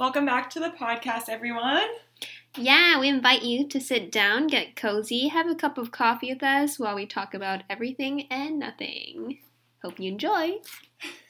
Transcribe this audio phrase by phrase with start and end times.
[0.00, 1.86] Welcome back to the podcast, everyone.
[2.56, 6.42] Yeah, we invite you to sit down, get cozy, have a cup of coffee with
[6.42, 9.40] us while we talk about everything and nothing.
[9.82, 10.52] Hope you enjoy.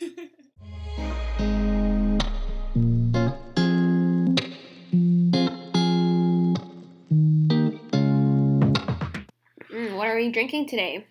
[9.73, 11.07] Mm, what are we drinking today?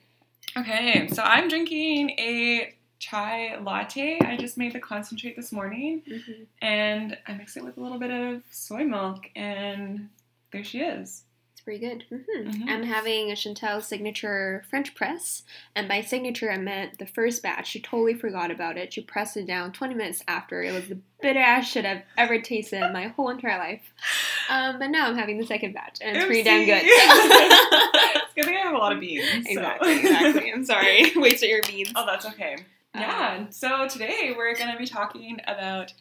[0.58, 4.20] Okay, so I'm drinking a chai latte.
[4.22, 6.44] I just made the concentrate this morning Mm-hmm.
[6.62, 10.10] and I mix it with a little bit of soy milk, and
[10.52, 11.24] there she is.
[11.54, 12.04] It's pretty good.
[12.10, 12.70] hmm Mhm.
[12.70, 15.44] I'm having a Chantel signature French press,
[15.76, 17.68] and by signature I meant the first batch.
[17.70, 18.94] She totally forgot about it.
[18.94, 20.62] She pressed it down 20 minutes after.
[20.64, 23.94] It was the bitter ass shit I've ever tasted in my whole entire life.
[24.50, 26.82] Um, but now I'm having the second batch, and it's pretty damn good.
[26.84, 29.26] it's good thing I have a lot of beans.
[29.46, 29.52] so.
[29.52, 30.52] exactly, exactly.
[30.54, 31.92] I'm sorry, wasted your beans.
[31.96, 32.56] Oh, that's okay.
[33.04, 33.50] Um, Yeah.
[33.50, 35.94] So today we're going to be talking about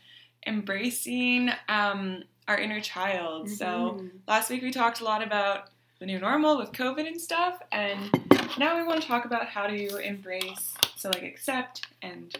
[0.47, 3.49] embracing um, our inner child.
[3.51, 4.11] So Mhm.
[4.27, 8.11] last week we talked a lot about the new normal with COVID and stuff, and
[8.57, 12.37] now we want to talk about how to embrace, so like accept and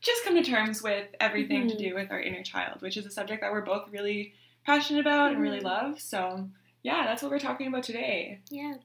[0.00, 1.78] just come to terms with everything to Mhm.
[1.78, 4.34] do with our inner child, which is a subject that we're both really
[4.64, 5.64] passionate about and really Mhm.
[5.64, 6.00] love.
[6.00, 6.48] So
[6.84, 8.38] yeah, that's what we're talking about today.
[8.50, 8.76] Yeah.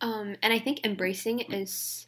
[0.00, 2.06] Um, and I think embracing is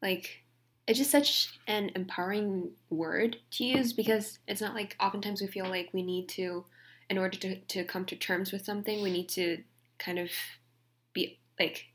[0.00, 0.44] like
[0.86, 5.66] it's just such an empowering word to use because it's not like oftentimes we feel
[5.66, 6.64] like we need to
[7.08, 9.62] in order to, to come to terms with something we need to
[9.98, 10.30] kind of
[11.12, 11.86] be like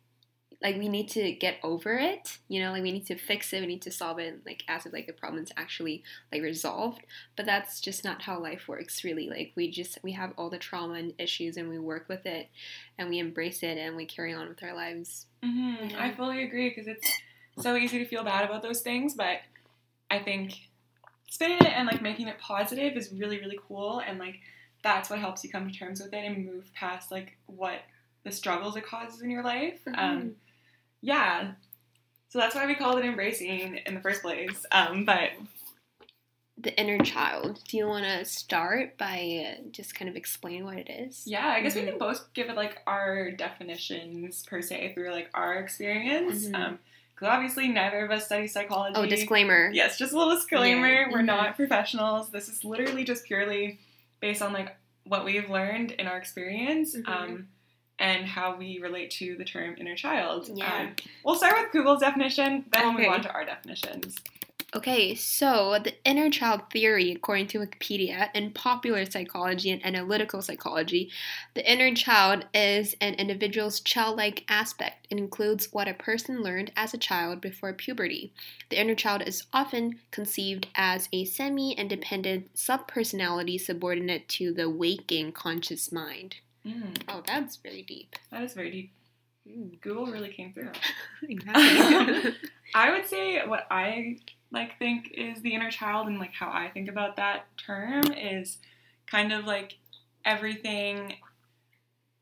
[0.61, 3.61] like we need to get over it you know like we need to fix it
[3.61, 7.01] we need to solve it like as if like the problem's actually like resolved.
[7.35, 9.29] But that's just not how life works really.
[9.29, 12.49] Like we just we have all the trauma and issues and we work with it
[12.97, 15.27] and we embrace it and we carry on with our lives.
[15.43, 16.03] Hmm Yeah.
[16.03, 17.07] I fully agree because it's
[17.61, 19.37] so easy to feel bad about those things, but
[20.09, 20.53] I think
[21.29, 24.39] spinning it and like making it positive is really really cool, and like
[24.83, 27.81] that's what helps you come to terms with it and move past like what
[28.23, 29.79] the struggles it causes in your life.
[29.87, 29.99] Mm-hmm.
[29.99, 30.35] Um,
[31.01, 31.51] yeah,
[32.29, 34.65] so that's why we called it embracing in the first place.
[34.71, 35.29] Um, but
[36.57, 40.89] the inner child do you want to start by just kind of explain what it
[40.91, 41.89] is yeah, I guess we Mhm.
[41.89, 46.47] can both give it like our definitions per se through like our experience.
[46.47, 46.55] Mhm.
[46.55, 46.79] Um,
[47.29, 48.93] obviously neither of us study psychology.
[48.97, 50.87] oh disclaimer Yes, just a little disclaimer.
[50.87, 51.25] Yeah, We're mhm.
[51.25, 52.29] not professionals.
[52.31, 53.79] This is literally just purely
[54.19, 57.07] based on like what we've learned in our experience Mhm.
[57.07, 57.47] um,
[57.99, 60.49] and how we relate to the term inner child.
[60.53, 60.73] Yeah.
[60.75, 63.09] Um, we'll start with Google's definition, then we'll move Okay.
[63.09, 64.15] on to our definitions.
[64.73, 71.11] Okay, so the inner child theory, according to Wikipedia, in popular psychology and analytical psychology,
[71.55, 75.07] the inner child is an individual's childlike aspect.
[75.09, 78.31] It includes what a person learned as a child before puberty.
[78.69, 85.33] The inner child is often conceived as a semi independent subpersonality subordinate to the waking
[85.33, 86.37] conscious mind.
[86.65, 88.15] Mm, Oh, that's very deep.
[88.31, 88.93] that is very deep.
[89.49, 90.71] Mm, Google really came through.
[91.23, 92.35] exactly.
[92.73, 94.17] I would say what I
[94.51, 98.57] like think is the inner child and like how I think about that term is
[99.07, 99.77] kind of like
[100.25, 101.13] everything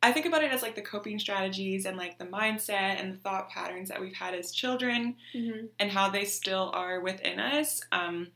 [0.01, 3.17] I think about it as like the coping strategies and like the mindset and the
[3.17, 5.67] thought patterns that we've had as children Mhm.
[5.79, 7.81] and how they still are within us.
[7.91, 8.31] Um,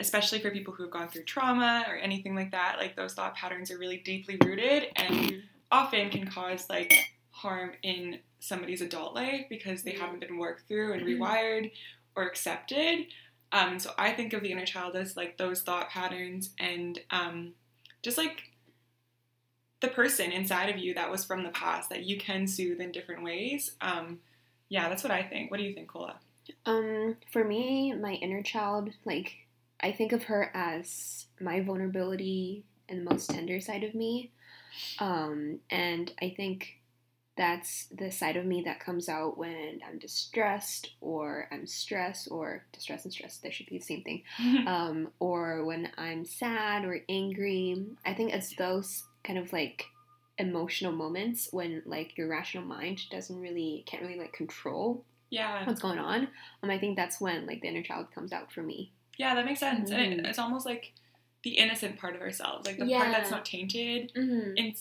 [0.00, 3.34] especially for people who have gone through trauma or anything like that, like those thought
[3.34, 6.92] patterns are really deeply rooted and often can cause like
[7.30, 9.98] harm in somebody's adult life because they Mhm.
[10.00, 11.16] haven't been worked through and Mhm.
[11.18, 11.72] rewired
[12.16, 13.06] or accepted.
[13.52, 17.52] Um, so I think of the inner child as like those thought patterns and um,
[18.02, 18.42] just like
[19.80, 22.92] the person inside of you that was from the past that you can soothe in
[22.92, 23.72] different ways.
[23.80, 24.20] Um,
[24.68, 25.50] yeah, that's what I think.
[25.50, 26.16] What do you think, Cola?
[26.64, 29.34] Um, for me, my inner child, like
[29.80, 34.30] I think of her as my vulnerability and the most tender side of me.
[34.98, 36.78] Um, and I think
[37.36, 42.64] that's the side of me that comes out when I'm distressed or I'm stressed or
[42.72, 44.22] distress and stress, they should be the same thing.
[44.66, 47.86] Um, or when I'm sad or angry.
[48.04, 49.86] I think it's those kind of like
[50.38, 55.80] emotional moments when like your rational mind doesn't really can't really like control yeah, what's
[55.80, 56.28] going on.
[56.62, 58.92] Um, I think that's when like the inner child comes out for me.
[59.16, 59.90] yeah, that makes sense.
[59.90, 60.26] And it, Mm.
[60.28, 60.92] it's almost like
[61.42, 64.56] the innocent part of ourselves, like the part that's not tainted Mm-hmm.
[64.58, 64.74] in,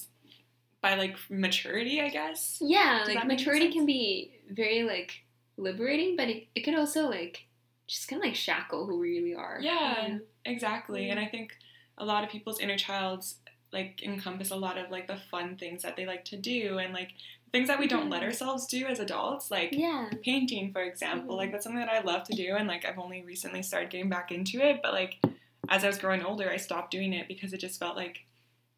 [0.81, 2.57] by like maturity, I guess.
[2.61, 5.23] Yeah, Does like maturity can be very like
[5.57, 7.45] liberating, but it, it could also like
[7.87, 9.59] just kind of like shackle who we really are.
[9.61, 10.17] Yeah.
[10.45, 11.09] Exactly.
[11.09, 11.51] And I think
[11.97, 13.35] a lot of people's inner childs
[13.71, 16.93] like encompass a lot of like the fun things that they like to do and
[16.93, 17.11] like
[17.51, 18.25] things that we don't let Mhm.
[18.25, 20.09] ourselves do as adults, like Yeah.
[20.23, 21.35] painting, for example.
[21.35, 21.37] Mhm.
[21.37, 24.09] Like that's something that I love to do and like I've only recently started getting
[24.09, 25.19] back into it, but like
[25.69, 28.25] as I was growing older, I stopped doing it because it just felt like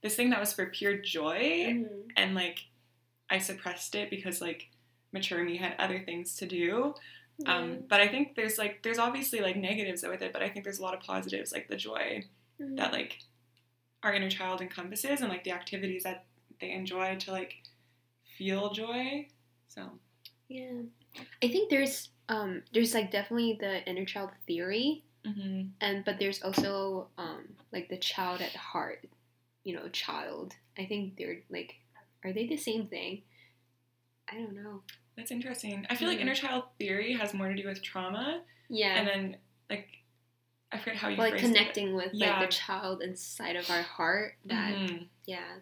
[0.03, 2.11] this thing that was for pure joy, Mhm.
[2.15, 2.59] and like
[3.29, 4.69] I suppressed it because like
[5.11, 6.93] mature me had other things to do.
[7.47, 10.63] Um, but I think there's like there's obviously like negatives with it, but I think
[10.65, 12.23] there's a lot of positives, like the joy
[12.59, 12.77] Mhm.
[12.77, 13.19] that like
[14.03, 16.25] our inner child encompasses, and like the activities that
[16.59, 17.63] they enjoy to like
[18.37, 19.27] feel joy.
[19.67, 19.99] So
[20.47, 20.81] Yeah.
[21.41, 25.69] I think there's um there's like definitely the inner child theory mm-hmm.
[25.81, 29.05] and but there's also um like the child at heart,
[29.63, 30.53] you know, child.
[30.77, 31.75] I think they're like
[32.23, 33.21] are they the same thing?
[34.31, 34.81] I don't know.
[35.15, 35.85] that's interesting.
[35.89, 38.95] I feel like inner child theory has more to do with trauma, Yeah.
[38.97, 39.37] and then
[39.69, 39.87] like
[40.71, 41.47] I forget how you like phrased it.
[41.49, 42.39] connecting with Yeah.
[42.39, 45.07] like the child inside of our heart that Mhm.
[45.25, 45.57] yeah.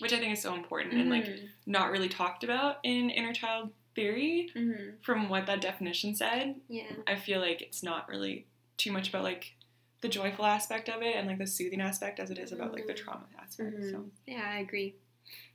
[0.00, 1.48] which I think is so important and like Mhm.
[1.66, 4.50] not really talked about in inner child theory.
[4.54, 5.02] Mhm.
[5.04, 6.92] From what that definition said, Yeah.
[7.06, 8.46] I feel like it's not really
[8.76, 9.54] too much about like
[10.00, 12.86] the joyful aspect of it and like the soothing aspect as it is about like
[12.86, 12.96] the Mhm.
[12.96, 13.74] trauma aspect.
[13.76, 13.90] Mhm.
[13.90, 14.94] So Yeah, I agree.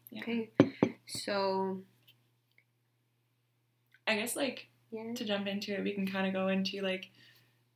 [0.09, 0.21] Yeah.
[0.21, 0.49] Okay.
[1.07, 1.81] So
[4.07, 5.13] I guess like yeah.
[5.13, 7.09] to jump into it, we can kind of go into like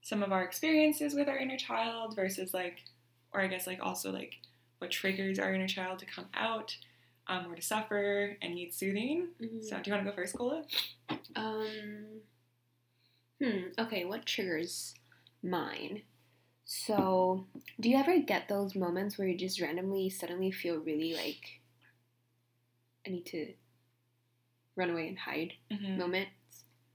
[0.01, 2.83] some of our experiences with our inner child versus like,
[3.33, 4.35] or I guess like also like
[4.79, 6.75] what triggers our inner child to come out
[7.27, 9.29] um, or to suffer and need soothing.
[9.41, 9.63] Mhm.
[9.63, 10.63] So, do you want to go first, Cola?
[11.35, 12.21] Um.
[13.41, 13.67] Hmm.
[13.79, 14.05] Okay.
[14.05, 14.95] What triggers
[15.43, 16.01] mine?
[16.69, 17.45] So,
[17.79, 21.61] do you ever get those moments where you just randomly, suddenly feel really like
[23.05, 23.53] I need to
[24.75, 25.53] run away and hide?
[25.71, 25.97] Mm-hmm.
[25.97, 26.31] moments.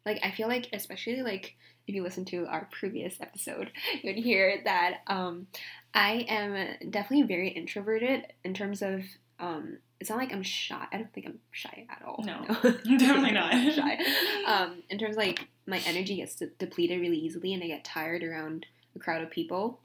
[0.05, 1.57] Like I feel like especially like
[1.89, 3.71] if you listen to our previous episode,
[4.03, 5.47] you'd hear that um
[5.95, 9.01] I am definitely very introverted in terms of
[9.41, 10.87] um it's not like I'm shy.
[10.93, 12.23] I don't think I'm shy at all.
[12.27, 12.45] No,
[12.99, 13.55] definitely not.
[13.73, 13.99] Shy.
[14.47, 17.85] Um in terms of like my energy gets de- depleted really easily and I get
[17.85, 19.81] tired around a crowd of people.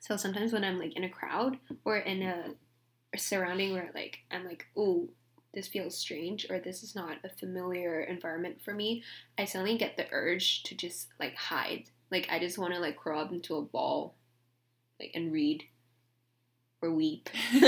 [0.00, 2.54] So sometimes when I'm like in a crowd or in a,
[3.14, 5.08] a surrounding where like I'm like, oh,
[5.54, 9.02] this feels strange or this is not a familiar environment for me,
[9.38, 11.84] I suddenly get the urge to just like hide.
[12.10, 14.14] Like I just want to like crawl up into a ball,
[15.00, 15.64] like and read
[16.82, 17.30] or weep.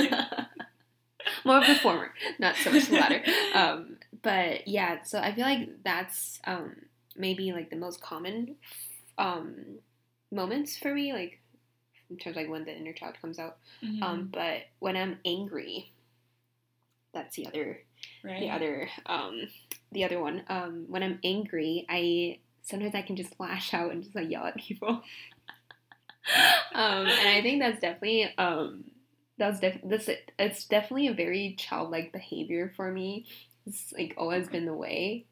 [1.44, 3.22] More of the former, not so much the latter.
[3.54, 6.76] Um, but yeah, so I feel like that's um,
[7.16, 8.56] maybe like the most common
[9.18, 9.78] um,
[10.36, 11.40] moments for me, like
[12.10, 13.56] in terms of like when the inner child comes out.
[13.82, 14.02] Mhm.
[14.02, 15.90] Um, but when I'm angry,
[17.16, 17.78] that's the other
[18.22, 18.40] right.
[18.40, 19.48] the other um
[19.92, 24.02] the other one um when i'm angry i sometimes i can just lash out and
[24.02, 24.88] just like yell at people
[26.74, 28.84] um and i think that's definitely um
[29.38, 33.26] that's def- this it's definitely a very childlike behavior for me
[33.66, 35.24] it's like always been the way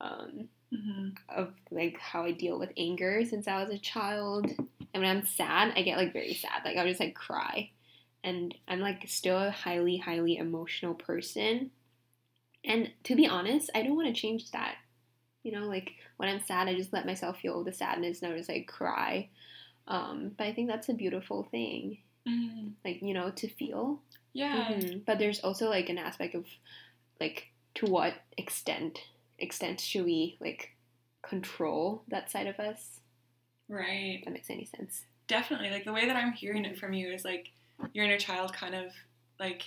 [0.00, 1.16] um Mhm.
[1.28, 4.46] of like how I deal with anger since I was a child.
[4.48, 6.62] And when I'm sad, I get like very sad.
[6.64, 7.70] Like I'll just like cry.
[8.22, 11.70] And I'm like still a highly, highly emotional person.
[12.64, 14.76] And to be honest, I don't want to change that.
[15.42, 18.36] You know, like when I'm sad, I just let myself feel the sadness and I
[18.36, 19.30] just like cry.
[19.86, 21.98] Um, but I think that's a beautiful thing.
[22.26, 22.72] Mhm.
[22.84, 24.02] Like, you know, to feel.
[24.34, 24.72] Yeah.
[24.72, 25.04] Mhm.
[25.06, 26.44] But there's also like an aspect of
[27.20, 28.98] like to what extent
[29.38, 30.70] extent should we like
[31.22, 33.00] control that side of us?
[33.68, 34.16] Right.
[34.18, 35.04] If that makes any sense.
[35.26, 35.70] Definitely.
[35.70, 37.50] Like the way that I'm hearing it from you is like
[37.92, 38.92] your inner child kind of
[39.38, 39.62] like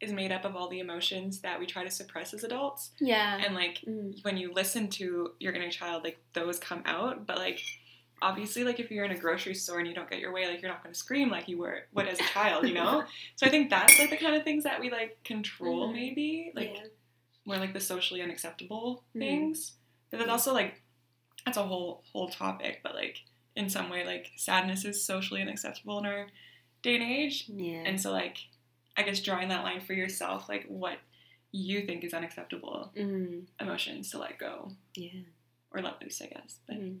[0.00, 2.90] is made up of all the emotions that we try to suppress as adults.
[3.00, 3.38] Yeah.
[3.44, 4.22] And like Mm.
[4.24, 7.26] when you listen to your inner child, like those come out.
[7.26, 7.60] But like
[8.22, 10.60] obviously like if you're in a grocery store and you don't get your way, like
[10.60, 13.04] you're not gonna scream like you were would as a child, you know?
[13.36, 15.94] so I think that's like the kind of things that we like control Mhm.
[15.94, 16.52] maybe.
[16.54, 16.82] Like yeah.
[17.44, 19.18] More like the socially unacceptable Mhm.
[19.20, 19.72] things.
[20.10, 20.82] But that's also like
[21.44, 23.18] that's a whole whole topic, but like
[23.56, 26.28] in some way like sadness is socially unacceptable in our
[26.82, 27.44] day and age.
[27.48, 27.82] Yeah.
[27.86, 28.38] And so like
[28.96, 30.98] I guess drawing that line for yourself, like what
[31.52, 33.44] you think is unacceptable mm.
[33.60, 35.22] emotions to let go Yeah.
[35.72, 36.58] or let loose, I guess.
[36.66, 37.00] But Mm.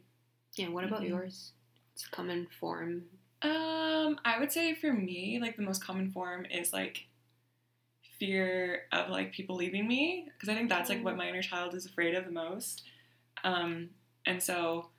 [0.56, 0.68] Yeah.
[0.68, 1.08] What about Mhm.
[1.10, 1.52] yours?
[1.94, 3.08] It's a common form.
[3.42, 7.06] um I would say for me, like the most common form is like
[8.20, 11.74] fear of like people leaving me because I think that's like what my inner child
[11.74, 12.84] is afraid of the most.
[13.42, 13.90] Um
[14.26, 14.90] and so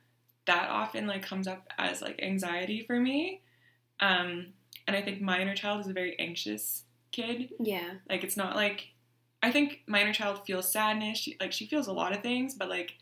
[0.46, 3.40] that often like comes up as like anxiety for me.
[4.00, 4.48] Um
[4.86, 7.50] and I think my inner child is a very anxious kid.
[7.60, 7.92] Yeah.
[8.10, 8.88] Like it's not like
[9.42, 11.18] I think my inner child feels sadness.
[11.18, 12.94] She, like she feels a lot of things, but like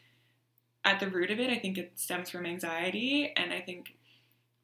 [0.84, 3.32] at the root of it, I think it stems from anxiety.
[3.36, 3.96] And I think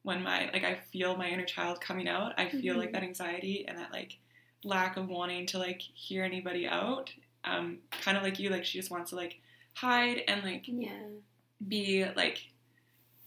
[0.03, 2.93] when my like I feel my inner child coming out, I feel like Mhm.
[2.93, 4.17] that anxiety and that like
[4.63, 7.11] lack of wanting to like hear anybody out.
[7.43, 9.39] Um, kind of like you, like she just wants to like
[9.75, 10.91] hide and like Yeah.
[11.67, 12.47] be like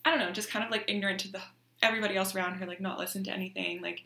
[0.04, 1.40] I don't know, just kind of like ignorant to the
[1.82, 4.02] everybody else around her like not listen to anything like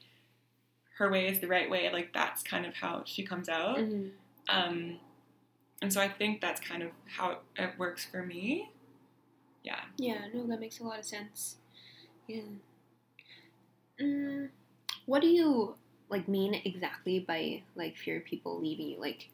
[0.98, 4.12] her way is the right way like that's kind of how she comes out Mhm.
[4.48, 5.00] um
[5.82, 8.70] and so i think that's kind of how it, it works for me
[9.64, 11.56] yeah Yeah, no, that makes a lot of sense.
[12.28, 12.42] Yeah.
[14.00, 14.50] Mm,
[15.06, 15.74] what do you
[16.08, 19.00] like mean exactly by like fear of people leaving you?
[19.00, 19.30] Like,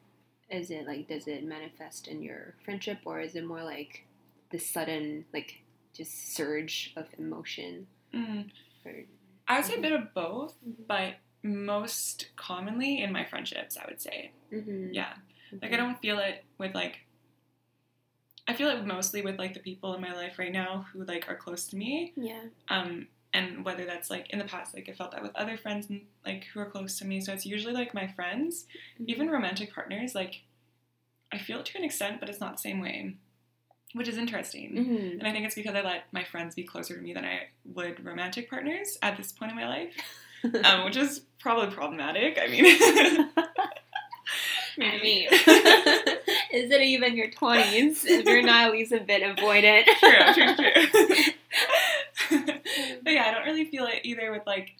[0.51, 4.05] is it like does it manifest in your friendship, or is it more like
[4.51, 5.61] this sudden like
[5.95, 7.87] just surge of emotion?
[8.15, 8.49] mm.
[8.85, 8.93] Or,
[9.49, 10.87] i would say a bit of both Mhm.
[10.89, 14.95] but most commonly in my friendships i would say Mhm.
[14.95, 15.15] yeah
[15.63, 17.01] like i don't feel it with like
[18.49, 21.29] i feel it mostly with like the people in my life right now who like
[21.29, 22.45] are close to me Yeah.
[22.69, 25.89] um and whether that's like in the past like i felt that with other friends
[25.89, 28.65] and like who are close to me so it's usually like my friends
[29.07, 30.43] even romantic partners like
[31.33, 33.15] i feel it to an extent but it's not the same way
[33.93, 34.73] which is interesting.
[34.73, 35.19] Mhm.
[35.19, 37.49] and i think it's because i let my friends be closer to me than i
[37.65, 39.95] would romantic partners at this point in my life
[40.65, 43.29] um, which is probably problematic i mean.
[44.83, 45.27] I mean,
[46.53, 48.05] is it even your twenties?
[48.05, 49.85] If you're not at least a bit avoidant?
[49.99, 51.33] true true true
[53.03, 54.77] but yeah i don't really feel it either with like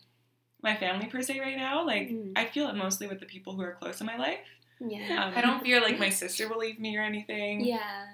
[0.63, 2.33] my family per se right now like Mm.
[2.37, 4.39] i feel it mostly with the people who are close in my life
[4.81, 5.25] Yeah.
[5.27, 7.61] Um, I don't fear like my sister will leave me or anything.
[7.61, 8.07] Yeah.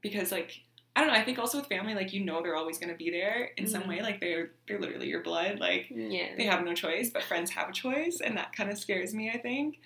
[0.00, 0.50] Because like
[0.96, 1.18] I don't know.
[1.20, 3.82] I think also with family, like you know they're always gonna be there in some
[3.82, 3.88] Mhm.
[3.88, 4.00] way.
[4.02, 5.58] Like they're they're literally your blood.
[5.60, 6.34] Like Yeah.
[6.38, 7.10] they have no choice.
[7.10, 9.30] But friends have a choice, and that kind of scares me.
[9.30, 9.80] I think.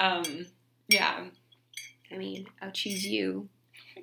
[0.00, 0.46] Um,
[0.88, 1.26] yeah.
[2.12, 3.48] I mean, I'll choose you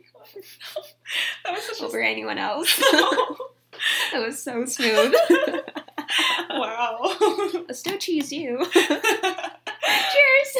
[1.44, 2.82] that was such over anyone else.
[3.88, 5.14] a that was so smooth.
[6.50, 6.98] wow.
[7.02, 8.66] I'll still choose you.
[8.74, 10.52] Cheers.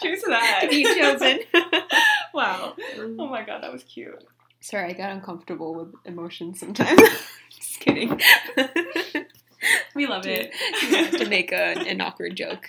[0.00, 0.60] Cheers to that.
[0.62, 1.40] to be chosen.
[2.34, 2.74] wow.
[3.18, 4.22] Oh my god, that was cute.
[4.60, 7.00] Sorry, I got uncomfortable with emotions sometimes.
[7.50, 8.20] Just kidding.
[9.94, 10.52] We love it.
[11.18, 12.66] to make a, an awkward joke.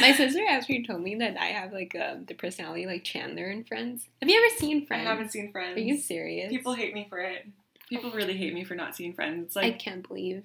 [0.00, 3.64] My sister actually told me that I have like um, the personality like Chandler in
[3.64, 4.08] Friends.
[4.20, 5.06] Have you ever seen Friends?
[5.06, 5.76] I haven't seen Friends.
[5.76, 6.50] Are you serious?
[6.50, 7.46] People hate me for it.
[7.88, 9.46] People really hate me for not seeing Friends.
[9.46, 10.44] It's like I can't believe.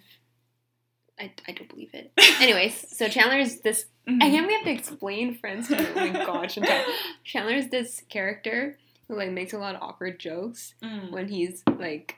[1.20, 2.12] I, I don't believe it.
[2.42, 3.86] Anyways, so Chandler is this.
[4.08, 4.22] Mhm.
[4.24, 5.78] I can't we have to explain Friends to.
[5.78, 6.58] Oh my gosh.
[7.24, 11.12] Chandler is this character who like makes a lot of awkward jokes Mm.
[11.12, 12.16] when he's like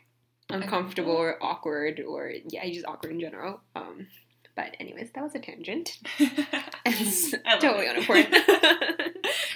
[0.49, 3.59] uncomfortable or awkward or yeah, he's just awkward in general.
[3.75, 4.07] Um,
[4.55, 5.97] but anyways, that was a tangent.
[6.85, 7.89] It's I love totally it.
[7.97, 8.33] unimportant.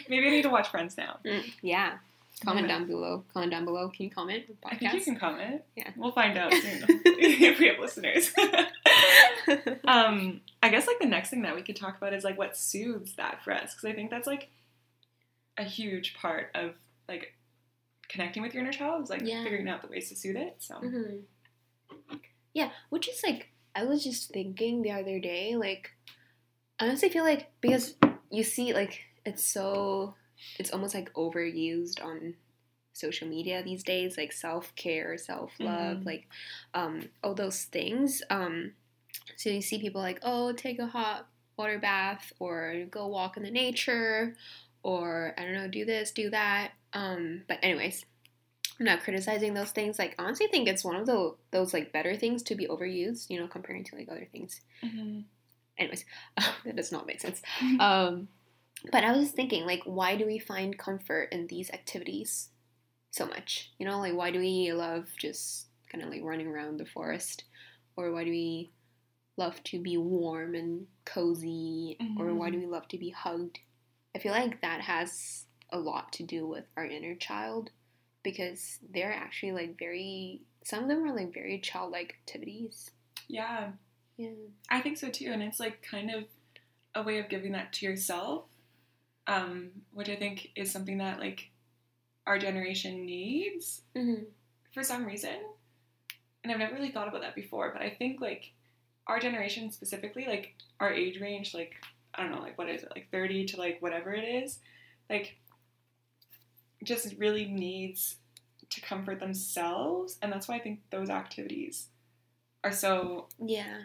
[0.09, 1.19] Maybe I need to watch Friends now.
[1.25, 1.97] Mm, yeah.
[2.43, 3.24] Comment down below.
[3.34, 3.89] Comment down below.
[3.89, 4.43] Can you comment?
[4.65, 5.62] I think you can comment.
[5.75, 5.89] Yeah.
[5.98, 8.31] We'll find out soon if we have listeners.
[9.88, 12.58] um, I guess like the next thing that we could talk about is like what
[12.58, 14.50] soothes that for us because I think that's like
[15.58, 16.75] a huge part of
[17.08, 17.34] like
[18.08, 19.43] connecting with your inner child is like Yeah.
[19.43, 20.55] figuring out the ways to soothe it.
[20.60, 21.22] So Mhm.
[22.53, 25.91] Yeah, which is like I was just thinking the other day, like
[26.79, 27.96] I honestly feel like because
[28.31, 30.15] you see like it's so
[30.58, 32.36] it's almost like overused on
[32.93, 36.05] social media these days, like self care, self love, Mhm.
[36.05, 36.27] like
[36.74, 38.22] um all those things.
[38.29, 38.74] Um
[39.36, 41.27] so you see people like, oh, take a hot
[41.58, 44.36] water bath or go walk in the nature
[44.84, 46.72] or I don't know, do this, do that.
[46.93, 48.05] Um, but anyways,
[48.79, 50.00] I'm not criticizing those things.
[50.00, 53.29] Like, I honestly think it's one of the those like better things to be overused.
[53.29, 54.62] You know, comparing to like other things.
[54.84, 55.25] Mhm.
[55.77, 56.05] Anyways,
[56.65, 57.41] that does not make sense.
[57.79, 58.27] Um,
[58.91, 62.50] but I was just thinking, like, why do we find comfort in these activities
[63.12, 63.71] so much?
[63.77, 67.43] You know, like, why do we love just kind of like running around the forest,
[67.95, 68.71] or why do we
[69.38, 72.67] love to be warm and cozy, or why do mm-hmm.
[72.67, 73.59] we love to be hugged?
[74.15, 77.69] I feel like that has a lot to do with our inner child
[78.24, 82.91] because they're actually like very some of them are like very childlike activities.
[83.27, 83.71] yeah,
[84.17, 84.31] Yeah.
[84.69, 86.25] I think so too, and it's like kind of
[86.95, 88.45] a way of giving that to yourself,
[89.29, 91.50] um, which I think is something that like
[92.27, 94.24] our generation needs Mm-hmm.
[94.74, 95.38] for some reason.
[96.43, 98.51] And I've never really thought about that before, but I think like
[99.07, 101.74] our generation specifically, like our age range, like
[102.15, 104.59] I don't know, like what is it, like 30 to like whatever it is,
[105.09, 105.38] like
[106.83, 108.17] just really needs
[108.69, 110.17] to comfort themselves.
[110.21, 111.88] And that's why I think those activities
[112.63, 113.79] are so, Yeah.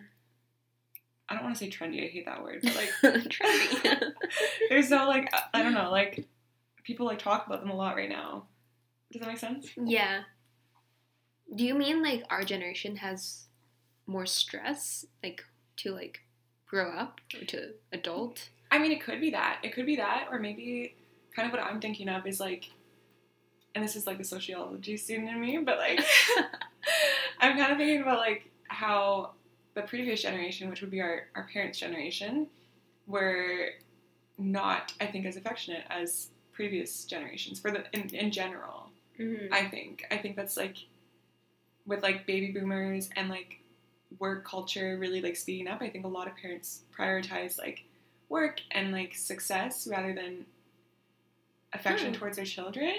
[1.29, 2.91] I don't want to say trendy, I hate that word, but like
[3.25, 4.01] Trendy.
[4.69, 6.27] they're so like, I- I don't know, like
[6.85, 8.47] people like talk about them a lot right now.
[9.13, 9.69] Does that make sense?
[9.77, 10.23] yeah.
[11.55, 13.45] Do you mean like our generation has
[14.07, 15.45] more stress, like
[15.77, 16.21] to like
[16.67, 18.49] grow up or to adult?
[18.71, 19.61] I mean, it could be that.
[19.63, 20.97] It could be that, or maybe
[21.37, 22.65] kind of what I'm thinking of is like,
[23.75, 26.01] and this is like the sociology student in me, but like,
[27.41, 29.33] I'm kind of thinking about like how
[29.75, 32.47] the previous generation, which would be our, our parents' generation,
[33.07, 33.71] were
[34.39, 38.91] not, I think, as affectionate as previous generations for the in, in general.
[39.19, 39.53] Mhm.
[39.53, 40.05] I think.
[40.11, 40.77] I think that's like
[41.87, 43.59] with like baby boomers and like
[44.19, 45.83] work culture really like speeding up.
[45.83, 47.85] I think a lot of parents prioritize like
[48.29, 50.47] work and like success rather than
[51.73, 52.21] affection Hmm.
[52.21, 52.95] towards their children.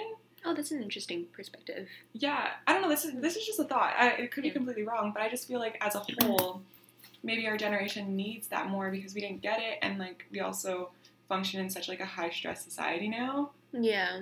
[0.46, 1.88] Oh, that's an interesting perspective.
[2.14, 2.88] Yeah, I don't know.
[2.88, 3.94] This is this is just a thought.
[3.98, 4.54] I, it could be Yeah.
[4.54, 6.62] completely wrong, but I just feel like as a whole,
[7.22, 10.90] maybe our generation needs that more because we didn't get it, and like we also
[11.28, 13.50] function in such like a high stress society now.
[13.72, 14.20] Yeah.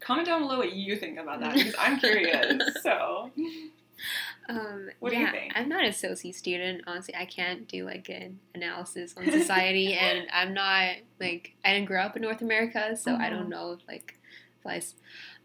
[0.00, 2.62] Comment down below what you think about that because I'm curious.
[2.82, 3.30] so
[4.48, 5.52] Um, What do you yeah, think?
[5.56, 6.82] I'm not a soci student.
[6.86, 11.86] Honestly, I can't do like an analysis on society, and I'm not like I didn't
[11.86, 13.50] grow up in North America, so I don't Mhm.
[13.50, 14.18] know if like
[14.64, 14.94] applies.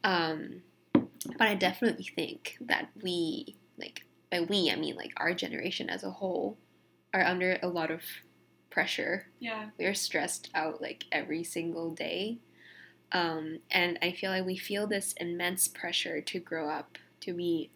[0.03, 0.61] Um,
[0.93, 6.03] but I definitely think that we like by we I mean like our generation as
[6.03, 6.57] a whole
[7.13, 8.01] are under a lot of
[8.69, 12.39] pressure yeah, we are stressed out like every single day.
[13.11, 17.71] Um, and I feel like we feel this immense pressure to grow up to be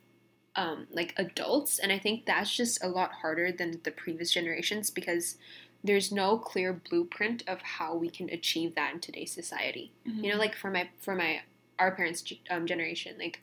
[0.56, 1.80] um, like adults.
[1.80, 5.38] And I think that's just a lot harder than the previous generations because
[5.84, 9.92] there's no clear blueprint of how we can achieve that in today's society.
[10.06, 11.42] You know like for my for my
[11.80, 13.42] our parents um, generation like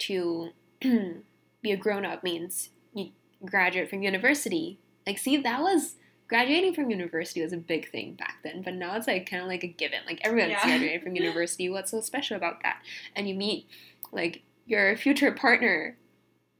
[0.00, 3.10] to be a grown-up means you
[3.44, 4.78] graduate from university.
[5.06, 5.94] Like see that was
[6.28, 9.48] graduating from university was a big thing back then but now it's like kind of
[9.48, 10.00] like a given.
[10.06, 10.66] Like everyone's Yeah.
[10.66, 11.68] graduating from university.
[11.70, 12.82] What's so special about that?
[13.16, 13.66] And you meet
[14.12, 15.96] like your future partner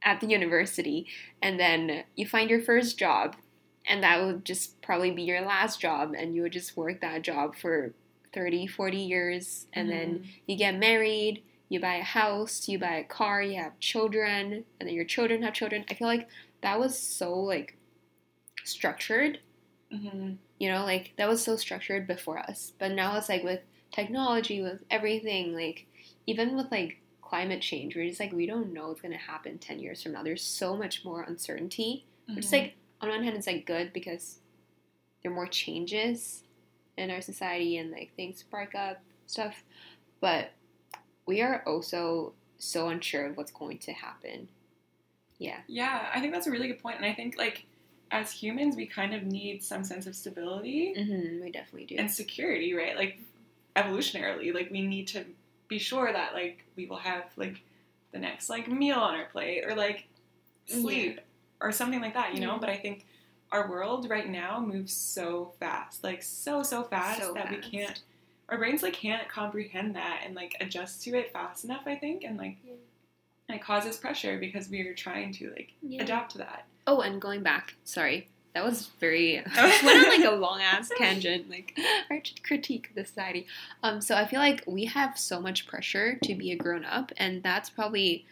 [0.03, 1.05] at the university
[1.41, 3.35] and then you find your first job
[3.89, 7.23] and that would just probably be your last job and you would just work that
[7.23, 7.93] job for
[8.33, 13.03] 30 40 years and then you get married you buy a house you buy a
[13.03, 15.83] car you have children and then your children have children.
[15.89, 16.29] I feel like
[16.61, 17.75] that was so like
[18.63, 19.39] structured.
[19.91, 22.73] Hmm you know like that was so structured before us.
[22.77, 25.87] But now it's like with technology with everything like
[26.27, 29.57] even with like climate change we're just like we don't know what's going to happen
[29.57, 30.21] 10 years from now.
[30.21, 32.05] There's so much more uncertainty.
[32.27, 34.39] Which is like on one hand it's like good because
[35.21, 36.43] there are more changes
[36.97, 39.63] in our society and like things spark up stuff
[40.21, 40.51] but
[41.25, 44.47] we are also so unsure of what's going to happen.
[45.37, 45.59] Yeah.
[45.67, 47.65] Yeah, I think that's a really good point, and I think like
[48.11, 51.95] as humans, we kind of need some sense of stability hmm we definitely do.
[51.97, 52.97] and security, right?
[52.97, 53.19] Like
[53.75, 55.23] evolutionarily, like we need to
[55.67, 57.61] be sure that like we will have like
[58.11, 60.07] the next like meal on our plate or like
[60.65, 61.19] sleep
[61.61, 62.53] or something like that, you know.
[62.53, 62.57] Yeah.
[62.59, 63.05] But I think
[63.51, 68.01] our world right now moves so fast, like so so fast So that we can't.
[68.49, 71.83] Our brains like can't comprehend that and like adjust to it fast enough.
[71.85, 72.73] I think, and like Yeah.
[73.47, 76.03] and it causes pressure because we're trying to like Yeah.
[76.03, 76.65] adapt to that.
[76.87, 81.49] oh and going back sorry that was very went on like a long ass tangent
[81.49, 81.77] like
[82.09, 83.45] our critique of the society
[83.83, 87.11] um so i feel like we have so much pressure to be a grown up
[87.17, 88.25] and that's probably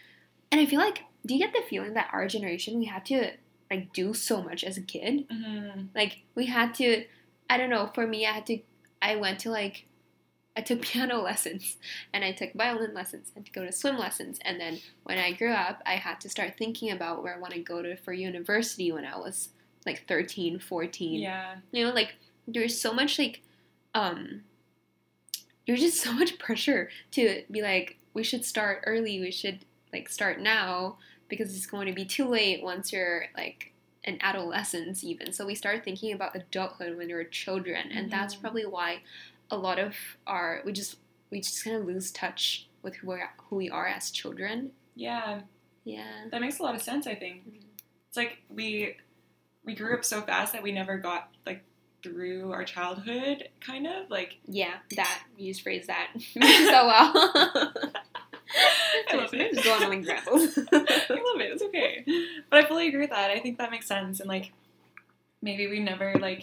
[0.52, 3.32] and i feel like do you get the feeling that our generation we had to
[3.70, 5.82] like do so much as a kid Mm-hmm.
[5.96, 7.06] like we had to
[7.50, 8.60] i don't know for me i had to
[9.02, 9.86] i went to like
[10.56, 11.78] i took piano lessons
[12.14, 15.32] and i took violin lessons and to go to swim lessons and then when i
[15.34, 18.14] grew up i had to start thinking about where i want to go to for
[18.14, 19.50] university when i was
[19.86, 21.56] like 13 14 Yeah.
[21.72, 22.16] you know like
[22.48, 23.42] there's so much like
[23.94, 24.42] um
[25.66, 30.10] there's just so much pressure to be like we should start early we should like
[30.10, 30.98] start now
[31.30, 33.72] because it's going to be too late once you're like
[34.06, 38.42] an adolescence even so we start thinking about adulthood when you're children and that's Mhm.
[38.42, 39.02] probably why
[39.52, 40.98] a lot of our we just
[41.30, 44.72] we just kind of lose touch with who we are, who we are as children
[44.96, 45.42] Yeah.
[45.84, 47.06] yeah That makes a lot of sense.
[47.08, 47.44] I think
[48.08, 48.96] it's like we
[49.66, 51.64] we grew up so fast that we never got like
[52.04, 53.50] through our childhood.
[53.60, 57.74] Kind of like yeah that you just phrase that so well
[59.10, 59.54] I love it.
[59.54, 60.58] Just go on examples.
[60.72, 61.52] I love it.
[61.54, 62.06] It's okay.
[62.50, 63.32] But I fully agree with that.
[63.32, 64.20] I think that makes sense.
[64.20, 64.52] And like
[65.42, 66.42] maybe we never like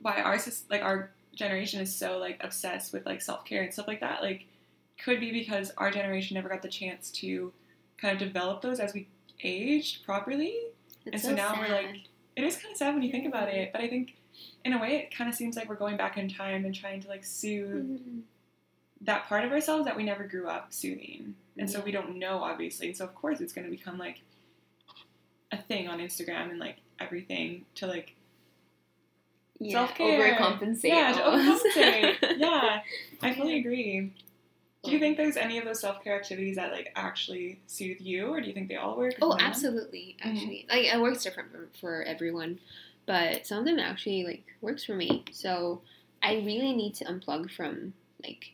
[0.00, 0.38] why our
[0.70, 4.22] like our generation is so like obsessed with like self care and stuff like that.
[4.22, 4.46] Like
[5.02, 7.52] could be because our generation never got the chance to
[7.98, 9.08] kind of develop those as we
[9.42, 10.54] aged properly.
[11.06, 11.96] It's And so now we're, like.
[12.36, 14.14] It is kind of sad when you think about it, but I think
[14.64, 17.00] in a way it kind of seems like we're going back in time and trying
[17.00, 18.20] to like soothe Mhm.
[19.02, 21.36] that part of ourselves that we never grew up soothing.
[21.56, 22.88] And so we don't know, obviously.
[22.88, 24.22] And so, of course, it's going to become like
[25.52, 28.14] a thing on Instagram and like everything to like,
[29.60, 30.34] yeah, self-care.
[30.34, 30.84] overcompensate.
[30.84, 32.16] yeah, to overcompensate.
[32.38, 32.80] yeah,
[33.22, 34.12] I fully agree.
[34.82, 38.26] Do you think there's any of those self care activities that like actually soothe you,
[38.26, 39.14] or do you think they all work?
[39.22, 40.16] Oh, absolutely.
[40.20, 40.36] Mm-hmm.
[40.36, 42.58] Actually, like it works different for, for everyone,
[43.06, 45.24] but some of them actually like works for me.
[45.32, 45.80] So
[46.22, 48.52] I really need to unplug from like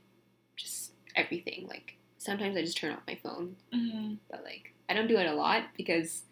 [0.56, 1.66] just everything.
[1.68, 4.18] Like sometimes I just turn off my phone, Mhm.
[4.30, 6.22] but like I don't do it a lot because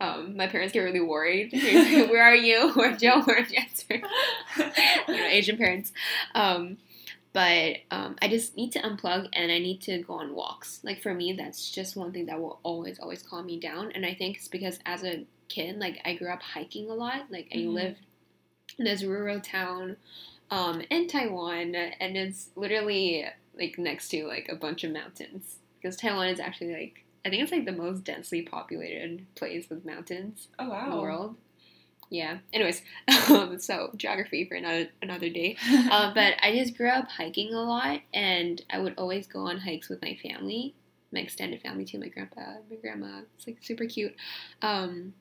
[0.00, 1.52] um, my parents get really worried.
[1.52, 1.62] Like,
[2.10, 2.70] Where are you?
[2.74, 3.22] Where Joe?
[3.22, 3.94] Where's Jasper?
[3.96, 4.62] you
[5.08, 5.92] know, Asian parents.
[6.34, 6.78] Um,
[7.32, 10.80] but um, I just need to unplug and I need to go on walks.
[10.84, 13.92] Like for me, that's just one thing that will always, always calm me down.
[13.92, 17.30] And I think it's because as a kid, like I grew up hiking a lot.
[17.30, 17.72] Like I Mhm.
[17.74, 17.96] lived
[18.78, 19.96] in this rural town
[20.50, 23.26] um, in Taiwan, and it's literally
[23.58, 25.56] like next to like a bunch of mountains.
[25.80, 29.84] Because Taiwan is actually like I think it's like the most densely populated place with
[29.84, 31.00] mountains oh in the wow.
[31.02, 31.36] world.
[32.10, 32.38] Yeah.
[32.52, 32.82] Anyways,
[33.28, 35.56] um, so geography for another another day.
[35.70, 39.58] Uh, but I just grew up hiking a lot, and I would always go on
[39.58, 40.74] hikes with my family,
[41.12, 43.20] my extended family too, my grandpa, my grandma.
[43.36, 44.14] It's like super cute.
[44.62, 45.14] Um,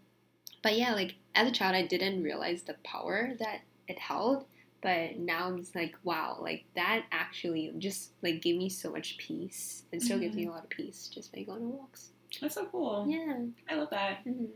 [0.63, 4.45] but yeah, like as a child, I didn't realize the power that it held.
[4.81, 9.17] But now I'm just like, wow, like that actually just like gave me so much
[9.17, 9.83] peace.
[9.91, 12.09] It still gives me a lot of peace just by going on walks.
[12.41, 13.05] That's so cool.
[13.09, 13.37] Yeah.
[13.69, 14.23] I love that.
[14.25, 14.49] Mhm.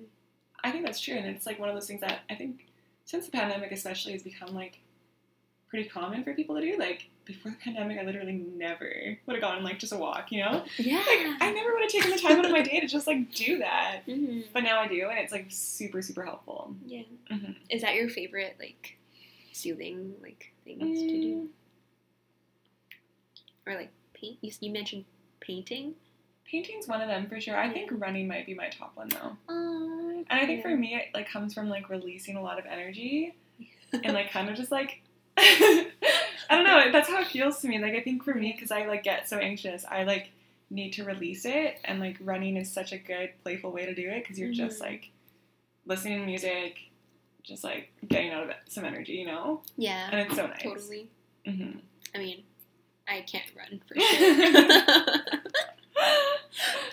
[0.63, 2.67] I think that's true, and it's like one of those things that I think
[3.05, 4.79] since the pandemic, especially, has become like
[5.67, 6.77] pretty common for people to do.
[6.77, 10.31] Like before the pandemic, I literally never would have gone like just a walk.
[10.31, 10.97] You know, Yeah.
[10.97, 13.31] like I never would have taken the time out of my day to just like
[13.33, 14.01] do that.
[14.07, 14.45] Mhm.
[14.53, 16.75] But now I do, and it's like super, super helpful.
[16.85, 17.03] Yeah.
[17.31, 17.55] Mhm.
[17.71, 18.97] Is that your favorite like
[19.51, 21.27] soothing like things to do?
[21.27, 21.47] Mm,
[23.67, 24.37] Or like paint?
[24.41, 25.05] You, you mentioned
[25.39, 25.95] painting.
[26.45, 27.55] Painting's one of them for sure.
[27.57, 27.73] I Yeah.
[27.73, 29.37] think running might be my top one though.
[29.47, 32.65] Oh, And I think for me, it like comes from like releasing a lot of
[32.65, 33.33] energy
[33.93, 35.01] and like kind of just like
[35.37, 35.85] I
[36.49, 36.91] don't know.
[36.91, 37.79] That's how it feels to me.
[37.79, 40.31] Like I think for me, because I like get so anxious, I like
[40.69, 44.09] need to release it, and like running is such a good playful way to do
[44.09, 44.85] it because you're just Mhm.
[44.85, 45.11] like
[45.85, 46.90] listening to music,
[47.43, 49.61] just like getting out of it some energy, you know.
[49.77, 50.61] yeah, And it's so nice.
[50.61, 51.09] totally.
[51.45, 51.79] hmm
[52.13, 52.43] I mean,
[53.07, 54.35] I can't run for sure.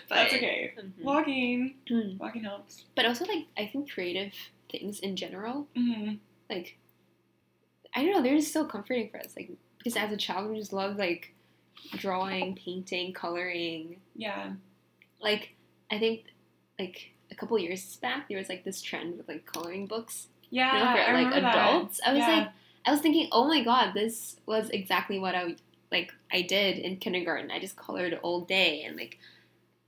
[0.08, 0.72] That's okay.
[0.78, 1.02] Mhm.
[1.02, 2.18] Walking, Mm.
[2.18, 2.84] walking helps.
[2.94, 4.32] But also, like, I think creative
[4.70, 6.14] things in general, hmm
[6.50, 6.78] like,
[7.94, 9.34] I don't know, they're just so comforting for us.
[9.36, 11.34] Like, because as a child, we just love like
[11.96, 14.00] drawing, painting, coloring.
[14.16, 14.52] Yeah.
[15.20, 15.54] Like,
[15.90, 16.24] I think
[16.78, 20.28] like a couple years back, there was like this trend with like coloring books.
[20.50, 20.72] Yeah.
[20.72, 21.56] you know, for I like remember that.
[21.56, 22.00] adults.
[22.06, 22.36] I was Yeah.
[22.38, 22.48] like,
[22.86, 25.56] I was thinking, oh my god, this was exactly what I
[25.90, 27.50] like I did in kindergarten.
[27.50, 29.18] I just colored all day, and like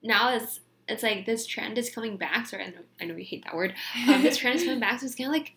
[0.03, 2.47] now it's it's like this trend is coming back.
[2.47, 3.75] Sorry, I know I know you hate that word.
[4.09, 5.53] Um, this trend is coming back, so it's kind of like,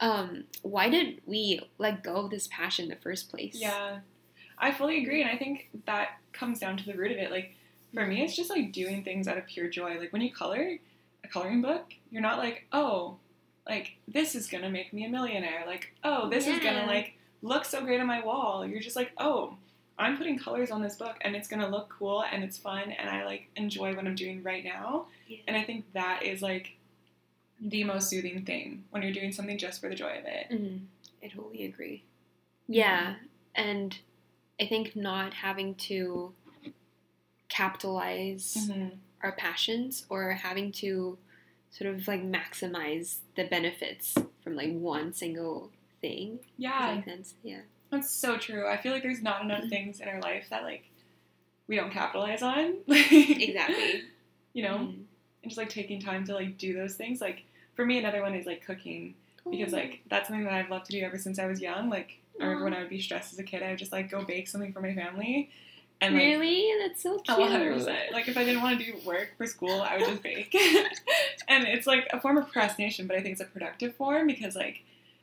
[0.00, 3.54] um, why did we let go of this passion in the first place?
[3.54, 3.98] Yeah,
[4.58, 7.30] I fully agree, and I think that comes down to the root of it.
[7.30, 7.54] Like
[7.94, 9.98] for me, it's just like doing things out of pure joy.
[9.98, 10.76] Like when you color
[11.22, 13.16] a coloring book, you're not like, oh,
[13.68, 15.64] like this is gonna make me a millionaire.
[15.66, 18.66] Like oh, this is gonna like look so great on my wall.
[18.66, 19.56] You're just like, oh,
[19.98, 23.08] I'm putting colors on this book, and it's gonna look cool, and it's fun, and
[23.08, 25.06] I like enjoy what I'm doing right now.
[25.28, 25.38] Yeah.
[25.46, 26.76] And I think that is like
[27.60, 30.50] the most soothing thing when you're doing something just for the joy of it.
[30.50, 30.80] Mhm.
[31.22, 32.02] I totally agree.
[32.68, 33.16] Yeah,
[33.54, 33.96] and
[34.60, 36.34] I think not having to
[37.48, 38.98] capitalize Mhm.
[39.22, 41.18] our passions or having to
[41.76, 46.38] sort of like maximize the benefits from like one single thing.
[46.56, 47.34] Yeah, sense?
[47.42, 47.60] Yeah.
[47.90, 48.68] That's so true.
[48.68, 49.50] I feel like there's not Mm-hmm.
[49.50, 50.84] enough things in our life that like
[51.66, 52.74] we don't capitalize on.
[52.88, 54.02] Exactly.
[54.52, 54.94] you know, Mhm.
[55.42, 57.20] and just like taking time to like do those things.
[57.20, 57.42] Like
[57.74, 59.14] for me, another one is like cooking
[59.50, 61.90] because like that's something that I've loved to do ever since I was young.
[61.90, 64.10] Like I remember when I would be stressed as a kid, I would just like
[64.10, 65.50] go bake something for my family.
[66.00, 66.70] And like, really?
[66.80, 67.38] That's so cute.
[67.38, 68.12] Oh, 100%.
[68.12, 70.54] Like, if I didn't want to do work for school, I would just bake.
[71.48, 74.54] and it's like a form of procrastination, but I think it's a productive form because,
[74.54, 74.82] like,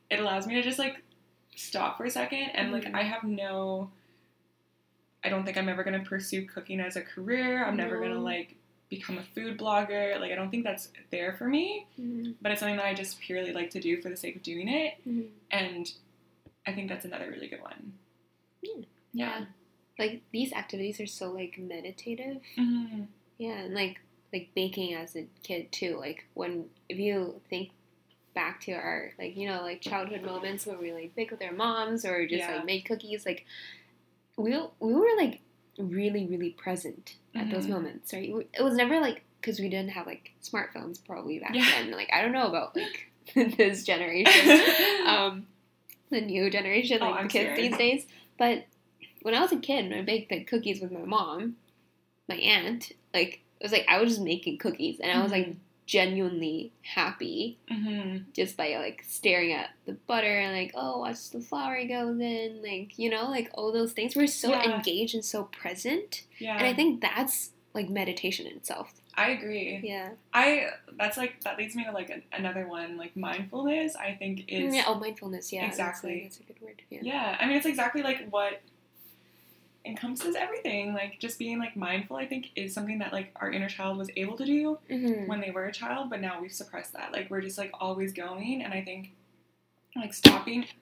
[0.10, 1.04] it allows me to just, like,
[1.56, 2.50] stop for a second.
[2.56, 2.92] And, like.
[2.94, 3.92] I have no.
[5.24, 7.64] I don't think I'm ever going to pursue cooking as a career.
[7.64, 8.56] I'm never going to, like,
[8.90, 10.20] become a food blogger.
[10.20, 11.86] Like, I don't think that's there for me.
[12.00, 12.34] Mhm.
[12.42, 14.68] But it's something that I just purely like to do for the sake of doing
[14.68, 14.96] it.
[15.08, 15.28] Mhm.
[15.52, 15.94] And
[16.66, 17.94] I think that's another really good one.
[18.62, 18.82] Yeah.
[19.14, 19.46] Yeah.
[19.99, 22.38] Like these activities are so like meditative.
[22.58, 23.08] Mhm.
[23.38, 23.99] Yeah, and like
[24.34, 25.97] like baking as a kid too.
[25.99, 27.71] Like when if you think
[28.34, 31.51] back to our like you know like childhood moments where we like bake with our
[31.51, 32.56] moms or just Yeah.
[32.56, 33.45] like made cookies, like
[34.38, 35.41] we we were like
[35.77, 37.69] really really present at those Mhm.
[37.71, 38.13] moments.
[38.13, 38.30] Right?
[38.54, 41.65] It was never like because we didn't have like smartphones probably back Yeah.
[41.71, 41.91] then.
[41.91, 44.60] Like I don't know about like this generation,
[45.06, 45.47] um,
[46.10, 47.56] the new generation, Oh, like I'm the kids sure.
[47.56, 48.06] these days,
[48.38, 48.65] but
[49.22, 51.56] when I was a kid and I baked like cookies with my mom,
[52.30, 55.56] my aunt, like it was like I was just making cookies and I was like
[55.86, 58.18] genuinely happy Mm-hmm.
[58.34, 62.62] just by like staring at the butter and like oh watch the flour goes in
[62.64, 64.76] like you know like all those things we're so Yeah.
[64.78, 66.58] engaged and so present Yeah.
[66.58, 69.80] and I think that's like meditation in itself I agree.
[69.84, 73.96] yeah I that's like that leads me to like an, another one like mindfulness.
[73.96, 76.22] I think is yeah oh mindfulness yeah Exactly.
[76.24, 78.62] that's a, that's a good word yeah Yeah, I mean it's exactly like what
[79.86, 80.94] encompasses everything.
[80.94, 84.10] Like just being like mindful, I think, is something that like our inner child was
[84.15, 85.28] able to do Mhm.
[85.28, 87.12] when they were a child, but now we've suppressed that.
[87.12, 89.12] Like we're just like always going, and I think
[89.96, 90.65] like stopping.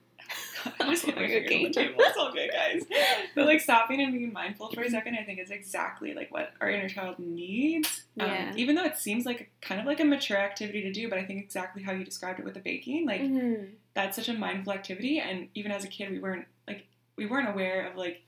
[0.80, 1.94] I'm just hitting my fingers on the table.
[1.98, 2.84] It's all good, guys.
[3.34, 6.52] But like stopping and being mindful for a second, I think is exactly like what
[6.60, 8.04] our inner child needs.
[8.18, 11.18] Um, even though it seems like kind of like a mature activity to do, but
[11.18, 13.70] I think exactly how you described it with the baking, like Mhm.
[13.94, 16.86] that's such a mindful activity and even as a kid we weren't like
[17.16, 18.20] we weren't aware of like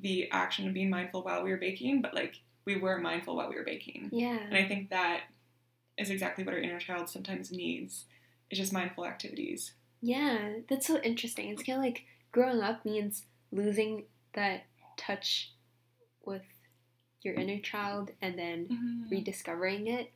[0.00, 3.48] the action of being mindful while we were baking but like we were mindful while
[3.48, 5.22] we were baking yeah and i think that
[5.96, 8.06] is exactly what our inner child sometimes needs
[8.50, 9.72] is just mindful activities
[10.04, 11.48] Yeah, that's so interesting.
[11.48, 14.04] It's kind of like growing up means losing
[14.34, 14.64] that
[14.98, 15.50] touch
[16.26, 16.42] with
[17.22, 19.08] your inner child and then mm-hmm.
[19.08, 20.12] rediscovering it.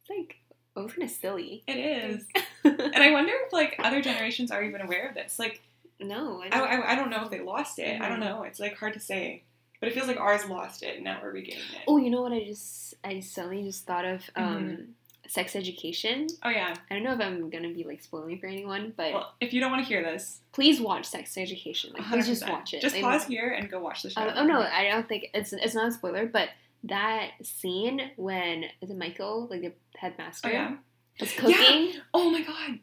[0.00, 0.36] It's like,
[0.76, 1.64] oh, it's kind of silly.
[1.66, 2.24] it is
[2.64, 5.60] and i wonder if like other generations are even aware of this like
[6.02, 6.68] no, I I, don't.
[6.68, 8.24] I, I don't know if they lost it i don't Mhm.
[8.24, 9.42] know it's like hard to say
[9.80, 12.22] but it feels like ours lost it and now we're regaining it oh, you know
[12.22, 12.32] what?
[12.32, 14.82] I just, I suddenly just thought of um, Mm-hmm.
[15.28, 16.26] sex education.
[16.44, 19.34] oh yeah I don't know if I'm gonna be like spoiling for anyone, but well
[19.40, 21.92] if you don't want to hear this please watch Sex Education.
[21.94, 22.82] Like, please just watch it.
[22.82, 25.30] just Like, pause here and go watch the show Oh, oh no, I don't think
[25.34, 26.50] it's it's not a spoiler, but
[26.84, 30.76] that scene when is it Michael, like the headmaster, oh yeah
[31.20, 31.92] was cooking.
[32.14, 32.78] Oh my god.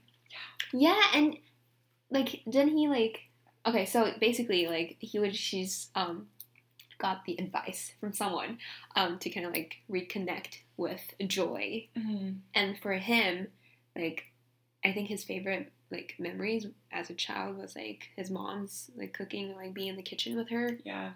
[0.73, 0.89] Yeah.
[0.93, 1.37] Yeah, and
[2.11, 3.21] like didn't he like
[3.65, 6.27] okay, so basically like he would she's um
[6.97, 8.57] got the advice from someone
[8.95, 11.87] um to kind of like reconnect with joy.
[11.97, 12.29] Mm-hmm.
[12.53, 13.47] And for him,
[13.95, 14.25] like
[14.83, 19.55] I think his favorite like memories as a child was like his mom's like cooking,
[19.55, 20.77] like being in the kitchen with her.
[20.83, 21.11] Yeah.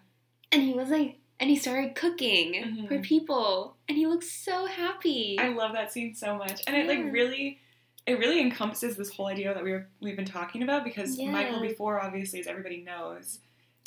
[0.51, 2.87] And he was like and he started cooking Mhm.
[2.87, 5.37] for people and he looked so happy.
[5.39, 6.61] I love that scene so much.
[6.67, 7.59] And it like really
[8.05, 11.31] it really encompasses this whole idea that we were we've been talking about because Yeah.
[11.31, 13.39] Michael before obviously as everybody knows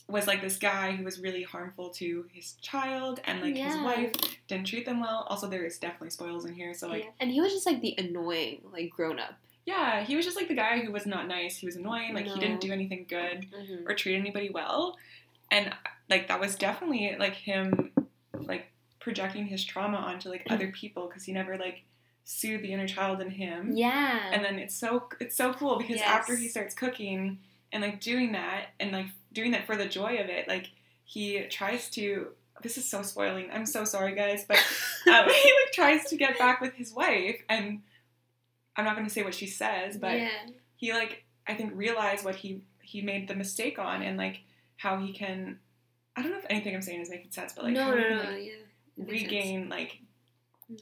[0.08, 4.12] was like this guy who was really harmful to his child and like his wife
[4.46, 5.26] didn't treat them well.
[5.28, 7.10] Also there is definitely spoils in here so like Yeah.
[7.20, 9.34] And he was just like the annoying, like grown up.
[9.66, 11.56] yeah, he was just like the guy who was not nice.
[11.56, 12.14] He was annoying.
[12.14, 13.46] Like he didn't do anything good.
[13.52, 13.88] Mm-hmm.
[13.88, 14.96] or treat anybody well
[15.50, 15.72] and
[16.08, 17.90] like that was definitely like him
[18.34, 18.66] like
[19.00, 21.82] projecting his trauma onto like other people because he never like
[22.28, 24.30] soothed the inner child in him Yeah.
[24.32, 26.08] and then it's so it's so cool because Yes.
[26.08, 27.38] after he starts cooking
[27.72, 30.70] and like doing that and like doing that for the joy of it like
[31.04, 32.28] he tries to
[32.62, 34.56] this is so spoiling i'm so sorry guys but
[35.12, 37.80] um, he like tries to get back with his wife and
[38.76, 40.28] i'm not going to say what she says but yeah.
[40.76, 44.40] he like I think realized what he he made the mistake on and like
[44.78, 45.60] how he can
[46.16, 48.16] I don't know if anything I'm saying is making sense, but like no, no, no,
[48.16, 48.52] like, yeah.
[48.96, 49.10] Makes sense.
[49.10, 50.00] regain like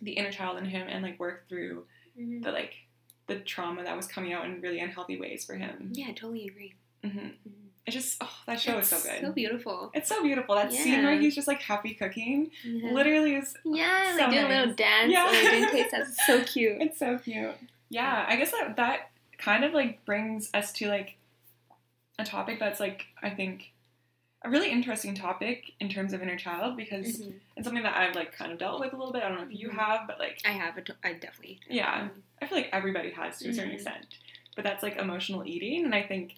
[0.00, 1.86] the inner child in him and like work through
[2.18, 2.42] Mhm.
[2.42, 2.74] the like
[3.26, 5.90] the trauma that was coming out in really unhealthy ways for him.
[5.94, 6.74] Yeah, I totally agree.
[7.02, 7.32] hmm Mhm.
[7.86, 9.20] It just oh that show is so good.
[9.20, 9.90] So beautiful.
[9.92, 10.54] it's so beautiful.
[10.54, 12.92] That scene where he's just like happy cooking Yeah.
[12.92, 15.26] literally is Yeah, so like doing a little dance Yeah.
[15.28, 15.86] and like doing.
[15.92, 16.80] It's so cute.
[16.80, 17.54] It's so cute.
[17.90, 21.16] Yeah, I guess that that kind of like brings us to like
[22.18, 23.72] a topic that's like I think
[24.44, 27.40] a really interesting topic in terms of inner child because Mhm.
[27.56, 29.22] it's something that I've like kind of dealt with a little bit.
[29.22, 29.78] I don't know if you Mhm.
[29.78, 30.90] have, but like I have it.
[31.02, 31.60] I definitely.
[31.68, 32.08] yeah,
[32.42, 33.74] I feel like everybody has to a certain Mhm.
[33.74, 34.06] extent.
[34.54, 36.36] But that's like emotional eating, and I think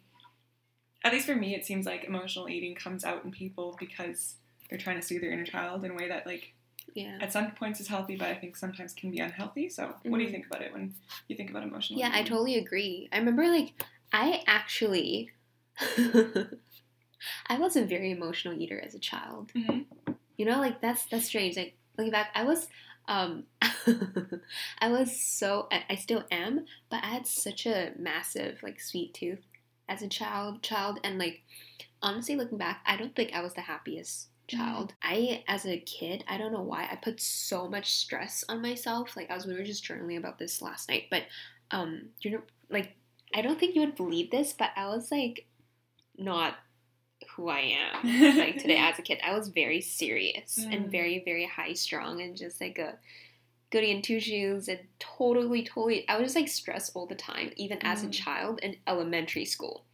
[1.05, 4.37] at least for me, it seems like emotional eating comes out in people because
[4.69, 6.55] they're trying to soothe their inner child in a way that like
[6.95, 7.19] Yeah.
[7.21, 9.69] at some points is healthy, but I think sometimes can be unhealthy.
[9.69, 10.33] So, what do you Mhm.
[10.33, 10.95] think about it when
[11.29, 11.99] you think about emotional?
[12.01, 13.09] Yeah, I totally agree.
[13.13, 13.75] I remember like
[14.13, 15.31] I actually
[17.47, 19.53] I was a very emotional eater as a child.
[19.55, 19.87] Mhm.
[20.37, 21.57] You know, like that's that's strange.
[21.57, 22.69] Like looking back, I was
[23.09, 23.45] um
[24.81, 29.15] I was so I I still am, but I had such a massive like sweet
[29.15, 29.41] tooth
[29.89, 31.43] as a child child and like
[32.03, 34.95] honestly looking back, I don't think I was the happiest child.
[35.03, 39.17] I as a kid, I don't know why, I put so much stress on myself.
[39.17, 41.25] Like I was we were just journaling about this last night, but
[41.71, 42.95] um you know like
[43.35, 45.47] I don't think you would believe this, but I was like
[46.19, 46.55] not
[47.37, 49.19] who I am like today as a kid.
[49.25, 50.73] I was very serious Mm.
[50.75, 52.95] and very, very high strung and just like a
[53.71, 57.51] goody in two shoes and totally, totally I was just like stressed all the time,
[57.57, 58.13] even as a Mm.
[58.13, 59.85] child in elementary school.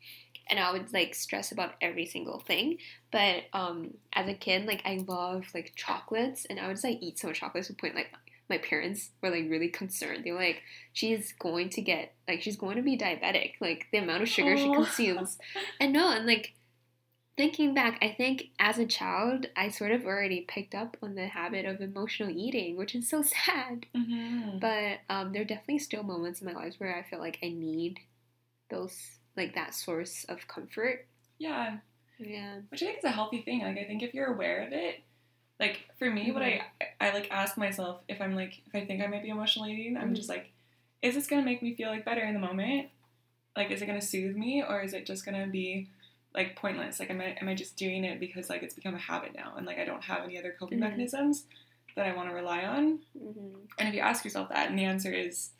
[0.48, 2.76] and I would like stress about every single thing.
[3.12, 6.98] But um, as a kid, like I love like chocolates, and I would just like
[7.00, 8.10] eat so much chocolates to the point like
[8.50, 10.24] my parents were like really concerned.
[10.24, 10.60] They were like,
[10.92, 13.52] she's going to get like she's going to be diabetic.
[13.60, 14.74] Like the amount of sugar she Oh.
[14.74, 15.38] consumes,
[15.80, 16.52] and no, and like
[17.36, 21.26] thinking back, I think as a child, I sort of already picked up on the
[21.26, 23.86] habit of emotional eating, which is so sad.
[23.94, 24.60] Mhm.
[24.60, 27.48] But um, there are definitely still moments in my life where I feel like I
[27.48, 28.00] need
[28.70, 28.96] those,
[29.36, 31.06] like that source of comfort.
[31.38, 31.78] yeah,
[32.18, 32.60] Yeah.
[32.70, 33.60] which I think is a healthy thing.
[33.62, 35.00] Like I think if you're aware of it,
[35.58, 36.62] like for me, what I
[37.00, 39.96] I like ask myself if I'm like if I think I might be emotionally eating,
[39.96, 40.16] I'm Mhm.
[40.16, 40.50] just like,
[41.02, 42.88] is this gonna make me feel like better in the moment?
[43.56, 45.88] Like, is it gonna soothe me, or is it just gonna be
[46.34, 46.98] like pointless?
[47.00, 49.54] Like, am I am I just doing it because like it's become a habit now,
[49.56, 50.82] and like I don't have any other coping Mhm.
[50.82, 51.44] mechanisms
[51.96, 53.00] that I want to rely on?
[53.18, 55.50] hmm And if you ask yourself that, and the answer is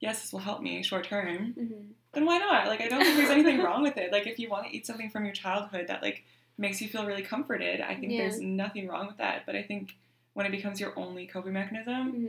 [0.00, 2.66] yes, this will help me short term, hmm then why not?
[2.66, 4.10] Like, I don't think there's anything wrong with it.
[4.10, 6.24] Like, if you want to eat something from your childhood that like
[6.58, 8.18] makes you feel really comforted, I think Yeah.
[8.22, 9.46] there's nothing wrong with that.
[9.46, 9.94] But I think
[10.34, 12.26] when it becomes your only coping mechanism, hmm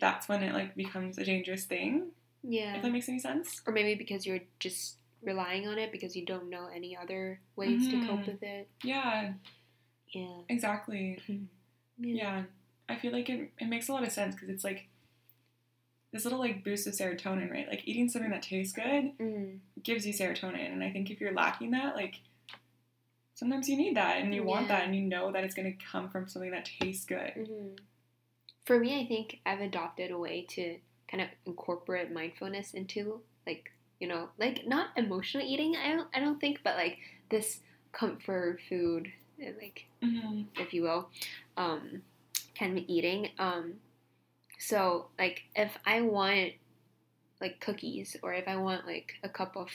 [0.00, 2.12] that's when it like becomes a dangerous thing.
[2.44, 2.76] Yeah.
[2.76, 3.62] If that makes any sense.
[3.66, 7.86] Or maybe because you're just relying on it because you don't know any other ways
[7.88, 8.26] to cope Mhm.
[8.26, 8.68] with it.
[8.82, 9.34] Yeah,
[10.08, 10.40] Yeah.
[10.48, 11.18] exactly.
[12.00, 12.14] Yeah.
[12.14, 12.44] Yeah,
[12.88, 14.86] I feel like it, it makes a lot of sense because it's like
[16.12, 17.66] this little like boost of serotonin, right?
[17.68, 19.58] Like eating something that tastes good Mm.
[19.82, 22.20] gives you serotonin, and I think if you're lacking that, like
[23.34, 24.76] sometimes you need that and you want Yeah.
[24.78, 27.32] that and you know that it's going to come from something that tastes good.
[27.32, 27.74] hmm
[28.64, 30.78] For me, I think I've adopted a way to
[31.08, 35.76] kind of incorporate mindfulness into like you know like not emotional eating.
[35.76, 36.98] I don't I don't think, but like
[37.30, 37.60] this
[37.92, 39.08] comfort food,
[39.42, 41.10] uh, like hmm if you will,
[41.56, 42.02] um,
[42.58, 43.30] kind of eating.
[43.38, 43.74] Um,
[44.58, 46.52] so like if I want
[47.40, 49.70] like cookies or if I want like a cup of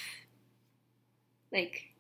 [1.51, 1.93] like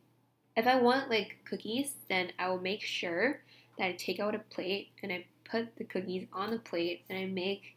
[0.55, 3.41] if I want like cookies, then I will make sure
[3.77, 7.17] that I take out a plate and I put the cookies on the plate and
[7.19, 7.75] I make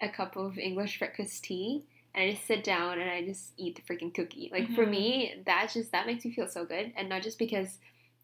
[0.00, 1.84] a cup of English breakfast tea
[2.18, 4.50] and I just sit down and I just eat the freaking cookie.
[4.52, 4.90] Like for Mhm.
[4.90, 7.78] me, that just that makes me feel so good and not just because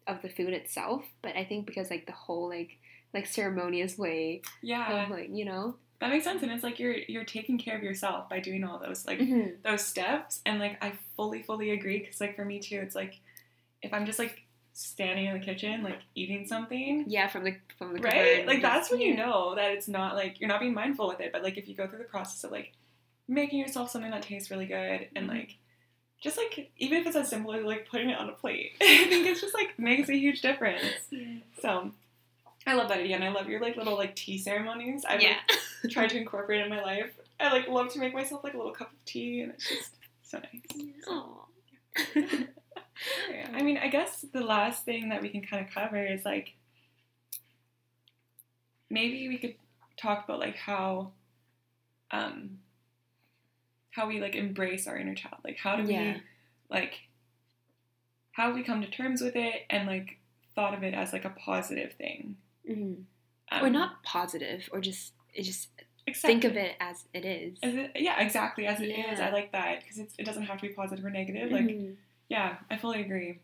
[0.05, 2.77] of the food itself, but I think because like the whole like
[3.13, 5.77] like ceremonious way Yeah, of like you know.
[5.99, 8.79] that makes sense, and it's like you're you're taking care of yourself by doing all
[8.79, 9.61] those like Mhm.
[9.63, 13.19] those steps, and like I fully fully agree because like for me too, it's like
[13.81, 14.41] if I'm just like
[14.73, 17.05] standing in the kitchen like eating something.
[17.07, 18.45] Yeah, from the from the Right?
[18.45, 21.31] Like that's when you know that it's not like you're not being mindful with it,
[21.31, 22.73] but like if you go through the process of like
[23.27, 25.33] making yourself something that tastes really good and Mhm.
[25.33, 25.55] like
[26.21, 29.05] just like even if it's as simple as like putting it on a plate, I
[29.07, 30.83] think it's just like makes a huge difference.
[31.11, 31.37] Yeah.
[31.61, 31.91] So
[32.65, 35.05] I love that idea, and I love your like little like tea ceremonies.
[35.07, 35.37] I've yeah.
[35.83, 37.11] like, tried to incorporate in my life.
[37.39, 39.95] I like love to make myself like a little cup of tea, and it's just
[40.23, 41.07] so nice.
[41.07, 41.45] Aw.
[43.29, 46.23] Yeah, I mean, I guess the last thing that we can kind of cover is
[46.23, 46.53] like
[48.89, 49.55] maybe we could
[49.97, 51.11] talk about like how
[52.11, 52.59] um
[53.95, 55.37] how we like embrace our inner child.
[55.43, 56.15] Like how do Yeah.
[56.15, 56.21] we
[56.69, 56.95] like
[58.33, 60.17] how we come to terms with it and like
[60.53, 62.35] thought of it as like a positive thing.
[62.69, 63.03] Mhm.
[63.51, 65.69] Um, or not positive, or just it just
[66.07, 67.57] accept think of it as it is.
[67.63, 69.19] As it, yeah, exactly as it is.
[69.19, 69.27] Yeah.
[69.27, 71.51] I like that because it doesn't have to be positive or negative.
[71.51, 71.95] Like, Mhm.
[72.27, 73.39] yeah, I fully agree.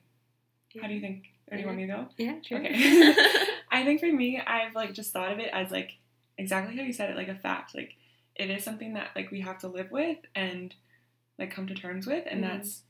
[0.81, 1.27] How do you think?
[1.49, 2.07] Or do you want me to go?
[2.17, 2.59] Yeah, sure.
[2.59, 2.73] Okay.
[3.71, 5.97] I think for me, I've like just thought of it as like
[6.37, 7.75] exactly how you said it, like a fact.
[7.75, 7.95] Like
[8.35, 10.73] it is something that like we have to live with and
[11.37, 12.47] like come to terms with, and Mhm.
[12.47, 12.83] that's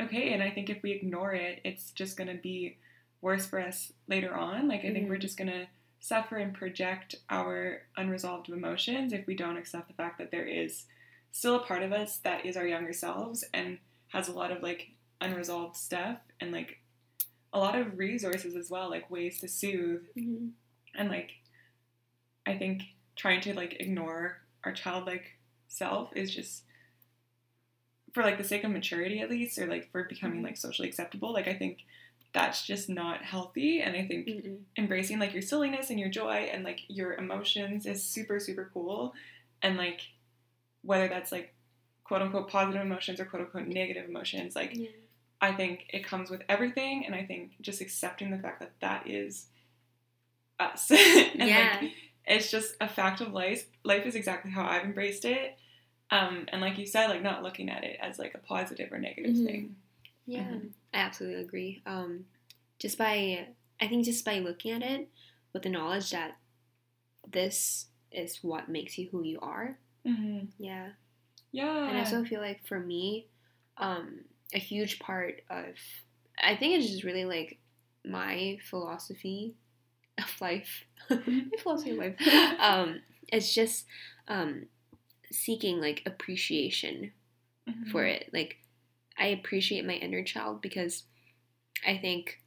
[0.00, 0.32] okay.
[0.32, 2.78] And I think if we ignore it, it's just gonna be
[3.20, 4.68] worse for us later on.
[4.68, 5.08] Like I think Mhm.
[5.08, 5.68] we're just gonna
[6.00, 10.86] suffer and project our unresolved emotions if we don't accept the fact that there is
[11.32, 13.78] still a part of us that is our younger selves and
[14.08, 14.90] has a lot of like
[15.22, 16.80] unresolved stuff and like
[17.54, 20.52] a lot of resources as well, like ways to soothe Mhm.
[20.94, 21.32] and like
[22.46, 22.82] I think
[23.16, 25.38] trying to like ignore our childlike
[25.68, 26.62] self is just
[28.12, 30.44] for like the sake of maturity at least or like for becoming Mhm.
[30.44, 31.84] like socially acceptable like I think
[32.32, 34.58] that's just not healthy and I think Mm-mm.
[34.76, 39.14] embracing like your silliness and your joy and like your emotions is super super cool
[39.62, 40.00] and like
[40.82, 41.54] whether that's like
[42.04, 44.88] quote unquote positive emotions or quote unquote negative emotions like Yeah.
[45.40, 49.06] I think it comes with everything, and I think just accepting the fact that that
[49.06, 49.48] is
[50.58, 50.90] us.
[50.90, 51.78] and Yeah.
[51.82, 51.92] like,
[52.26, 53.66] it's just a fact of life.
[53.84, 55.56] Life is exactly how I've embraced it.
[56.10, 58.98] Um, and like you said, like not looking at it as like a positive or
[58.98, 59.44] negative Mhm.
[59.46, 59.76] thing.
[60.26, 60.72] Yeah, Mhm.
[60.92, 61.82] I absolutely agree.
[61.86, 62.26] Um,
[62.78, 63.48] just by,
[63.80, 65.08] I think just by looking at it
[65.52, 66.36] with the knowledge that
[67.26, 69.78] this is what makes you who you are.
[70.06, 70.46] Mm-hmm.
[70.58, 70.92] Yeah.
[71.52, 71.88] Yeah.
[71.88, 73.28] And I also feel like for me,
[73.76, 75.74] um, a huge part of
[76.38, 77.58] I think it's just really like
[78.04, 79.54] my philosophy
[80.18, 80.84] of life.
[81.58, 82.16] philosophy of life.
[82.58, 83.86] Um, it's just
[84.28, 84.66] um,
[85.30, 87.12] seeking like appreciation
[87.68, 87.90] Mhm.
[87.90, 88.30] for it.
[88.32, 88.58] Like
[89.16, 91.04] I appreciate my inner child because
[91.86, 92.40] I think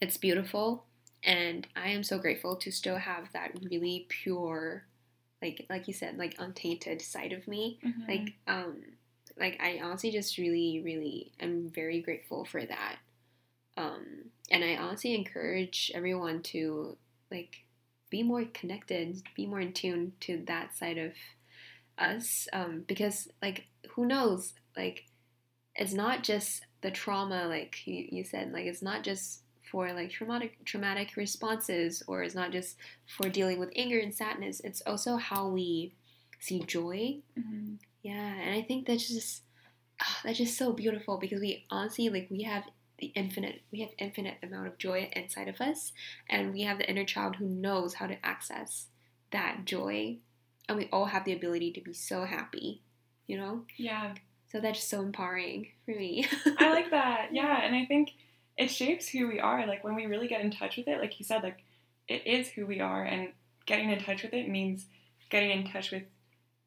[0.00, 0.84] it's beautiful
[1.22, 4.84] and I am so grateful to still have that really pure
[5.42, 8.08] like like you said like untainted side of me Mhm.
[8.08, 8.82] like um
[9.38, 12.96] like I honestly just really really am very grateful for that
[13.80, 14.04] um
[14.50, 16.96] and I honestly encourage everyone to
[17.30, 17.64] like
[18.10, 21.12] be more connected be more in tune to that side of
[21.98, 24.54] us um because like who knows?
[24.76, 25.04] Like
[25.76, 30.10] it's not just the trauma like you, you said like it's not just for like
[30.10, 32.76] traumatic traumatic responses or it's not just
[33.16, 34.60] for dealing with anger and sadness.
[34.64, 35.94] It's also how we
[36.40, 37.18] see joy.
[37.38, 37.78] Mhm.
[38.02, 39.42] yeah, and I think that's just
[40.00, 42.64] ah, that's just so beautiful because we honestly like we have
[43.00, 45.92] the infinite we have infinite amount of joy inside of us,
[46.28, 48.86] and we have the inner child who knows how to access
[49.32, 50.18] that joy,
[50.68, 52.82] and we all have the ability to be so happy,
[53.26, 53.64] you know.
[53.76, 54.14] Yeah.
[54.50, 56.26] So that's just so empowering for me.
[56.58, 57.28] I like that.
[57.32, 58.10] Yeah, and I think
[58.56, 59.66] it shapes who we are.
[59.66, 61.62] Like when we really get in touch with it, like you said, like
[62.08, 63.28] it is who we are, and
[63.66, 64.86] getting in touch with it means
[65.30, 66.02] getting in touch with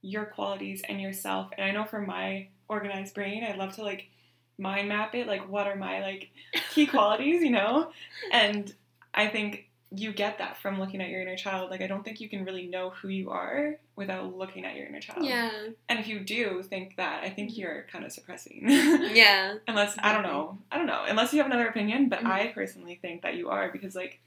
[0.02, 1.52] your qualities and yourself.
[1.58, 4.10] And I know for my organized brain, I'd love to like
[4.58, 5.28] mind map it.
[5.28, 6.30] Like what are my like
[6.72, 7.92] key qualities, you know?
[8.32, 8.74] And
[9.14, 11.70] I think you get that from looking at your inner child.
[11.70, 14.88] Like I don't think you can really know who you are without looking at your
[14.88, 15.24] inner child.
[15.26, 15.52] yeah,
[15.88, 18.64] And if you do think that, I think you're kind of suppressing.
[18.68, 21.04] yeah, Unless I don't know, I don't know.
[21.08, 22.26] Unless you have another opinion, but Mhm.
[22.28, 24.20] I personally think that you are because, like,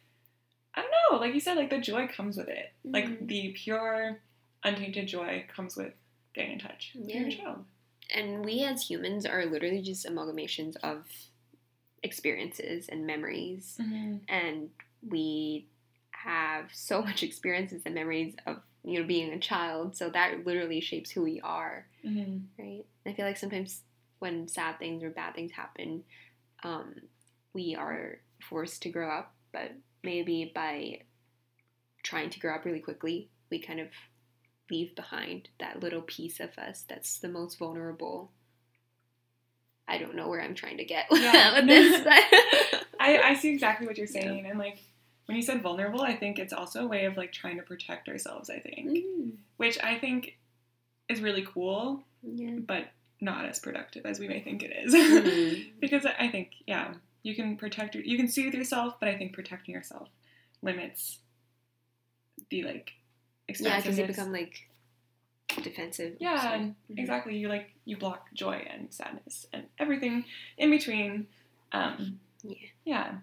[0.75, 1.19] I don't know.
[1.19, 2.73] Like you said, like the joy comes with it.
[2.85, 3.27] Like Mhm.
[3.27, 4.21] the pure,
[4.63, 5.95] untainted joy comes with
[6.33, 7.37] getting in touch with your Yeah.
[7.39, 7.65] child.
[8.15, 11.05] And we as humans are literally just amalgamations of
[12.03, 13.77] experiences and memories.
[14.29, 14.71] And
[15.09, 15.67] we
[16.11, 20.81] have so much experiences and memories of you know being a child so that literally
[20.81, 22.63] shapes who we are Mm-hmm.
[22.63, 22.85] right?
[23.05, 23.83] I feel like sometimes
[24.21, 26.05] when sad things or bad things happen
[26.63, 26.95] um,
[27.53, 29.73] we are forced to grow up but
[30.05, 31.01] maybe by
[32.05, 33.89] trying to grow up really quickly we kind of
[34.71, 38.31] leave behind that little piece of us that's the most vulnerable
[39.89, 41.55] i don't know where i'm trying to get Yeah.
[41.55, 44.79] with this but I, I see exactly what you're saying, and like
[45.27, 48.09] when you said vulnerable, I think it's also a way of like trying to protect
[48.09, 48.49] ourselves.
[48.49, 50.39] I think, Mm, which I think
[51.09, 52.87] is really cool, yeah but
[53.21, 54.95] not as productive as we may think it is.
[54.95, 55.67] Mhm.
[55.81, 59.35] because I think, yeah, you can protect, your- you can soothe yourself, but I think
[59.35, 60.09] protecting yourself
[60.63, 61.19] limits
[62.51, 62.93] the like
[63.49, 64.17] Yeah, because you expansiveness.
[64.17, 64.69] become like
[65.63, 66.17] defensive.
[66.21, 66.75] Yeah, so- Mhm.
[66.97, 67.37] exactly.
[67.37, 70.25] You like you block joy and sadness and everything
[70.59, 71.27] in between.
[71.73, 72.57] Um, Yeah.
[72.85, 73.19] Yeah.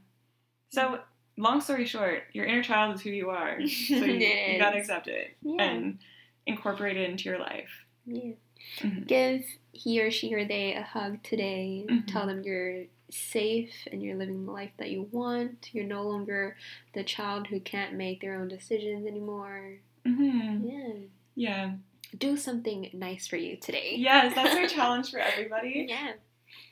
[0.70, 1.00] So,
[1.38, 3.60] long story short, your inner child is who you are.
[3.62, 5.62] So you, you gotta accept it Yeah.
[5.64, 6.00] and
[6.46, 7.86] incorporate it into your life.
[8.06, 8.32] Yeah.
[8.80, 9.08] Mhm.
[9.08, 11.86] Give he or she or they a hug today.
[11.88, 12.08] Mhm.
[12.08, 15.70] Tell them you're safe and you're living the life that you want.
[15.74, 16.58] You're no longer
[16.94, 19.78] the child who can't make their own decisions anymore.
[20.06, 20.94] Hmm Yeah.
[21.36, 21.72] Yeah.
[22.18, 23.96] Do something nice for you today.
[23.98, 25.88] Yes, that's our challenge for everybody.
[25.90, 26.14] Yeah.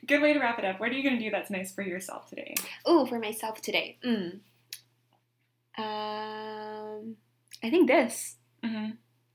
[0.06, 0.78] Good way to wrap it up.
[0.80, 2.54] What are you gonna do that's nice for yourself today?
[2.84, 3.98] Oh, for myself today.
[4.04, 4.40] Mm.
[5.78, 7.16] Um,
[7.62, 8.36] I think this.
[8.64, 8.90] hmm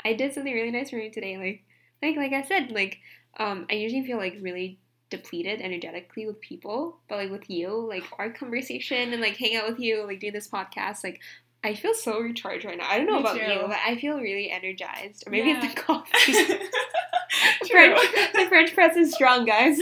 [0.06, 1.38] I did something really nice for me today.
[1.38, 1.64] Like,
[2.02, 3.00] like, like I said, like,
[3.38, 4.80] um, I usually feel like really
[5.10, 9.68] depleted energetically with people, but like with you, like our conversation and like hang out
[9.68, 11.20] with you, like do this podcast, like
[11.64, 12.88] I feel so recharged right now.
[12.90, 13.42] I don't know Me about too.
[13.42, 15.28] you, but I feel really energized.
[15.28, 16.32] Or maybe it's the coffee.
[17.62, 18.00] the French,
[18.34, 19.80] the French press is strong, guys.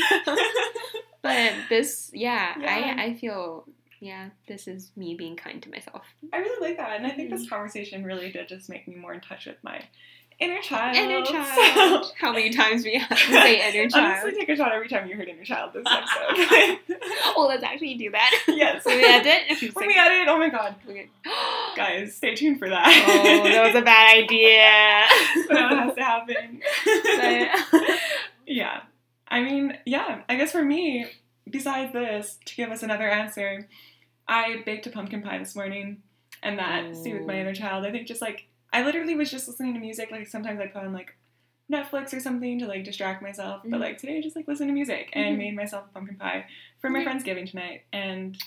[1.22, 2.96] but this, yeah, Yeah.
[2.98, 3.66] I, I feel,
[4.00, 6.04] yeah, this is me being kind to myself.
[6.34, 7.56] I really like that, and I think this mm-hmm.
[7.56, 9.82] conversation really did just make me more in touch with my
[10.40, 10.96] inner child.
[10.96, 12.06] Inner child.
[12.06, 12.12] So.
[12.20, 14.20] How many times we have to say inner child?
[14.20, 16.98] honestly, take a shot every time you heard inner child this episode.
[17.36, 18.44] oh, let's actually do that.
[18.48, 18.86] yes.
[18.86, 21.10] When we edit, When we edit, oh my god, Okay.
[21.76, 22.86] Guys, stay tuned for that.
[23.08, 24.60] oh, that was a bad idea.
[25.50, 26.62] that has to happen.
[27.72, 28.00] But-
[28.48, 28.82] yeah.
[29.28, 31.08] I mean, yeah, I guess for me,
[31.50, 33.68] besides this, to give us another answer,
[34.28, 36.02] I baked a pumpkin pie this morning,
[36.44, 37.86] and that soothed my inner child.
[37.86, 40.12] I think just like, I literally was just listening to music.
[40.12, 41.16] Like, sometimes I put on like
[41.72, 43.82] Netflix or something to like distract myself, but Mhm.
[43.82, 45.40] like today I just like listened to music and Mhm.
[45.40, 46.46] made myself a pumpkin pie
[46.86, 47.10] for my Okay.
[47.10, 48.38] Friendsgiving tonight, and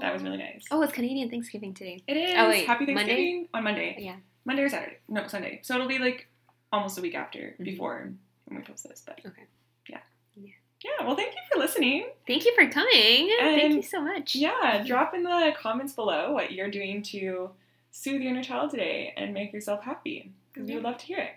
[0.00, 0.64] that was really nice.
[0.70, 2.02] Oh, it's Canadian Thanksgiving today.
[2.06, 2.34] It is.
[2.38, 2.94] Oh, wait, Happy Monday?
[2.96, 3.96] Thanksgiving on Monday.
[3.98, 4.16] Yeah.
[4.44, 4.96] Monday or Saturday?
[5.08, 5.60] No, Sunday.
[5.62, 6.26] So it'll be like
[6.72, 7.64] almost a week after, Mhm.
[7.64, 8.12] before
[8.46, 9.02] when we post this.
[9.06, 9.42] But Okay.
[9.88, 10.00] yeah.
[10.36, 10.52] Yeah.
[10.82, 12.06] Yeah, well, thank you for listening.
[12.26, 13.30] Thank you for coming.
[13.38, 14.34] Thank you so much.
[14.34, 17.50] Yeah, drop in the comments below what you're doing to
[17.90, 21.18] soothe your inner child today and make yourself happy because we would love to hear
[21.18, 21.32] it.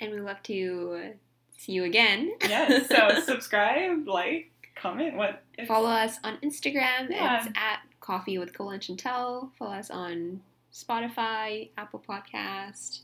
[0.00, 1.12] And we love to
[1.56, 2.32] see you again.
[2.42, 5.16] Yes, so subscribe, like, comment.
[5.16, 5.42] What?
[5.58, 7.10] if- Follow us on Instagram.
[7.10, 7.38] Yeah.
[7.38, 9.50] It's at Coffee with Cole and Chantel.
[9.58, 10.40] Follow us on
[10.72, 13.00] Spotify, Apple Podcast,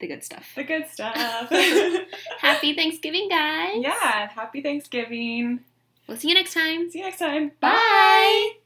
[0.00, 0.46] the good stuff.
[0.56, 1.14] the good stuff.
[2.40, 3.76] Happy Thanksgiving, guys.
[3.78, 5.60] yeah, happy Thanksgiving.
[6.08, 6.90] We'll see you next time.
[6.90, 7.52] See you next time.
[7.60, 8.63] Bye.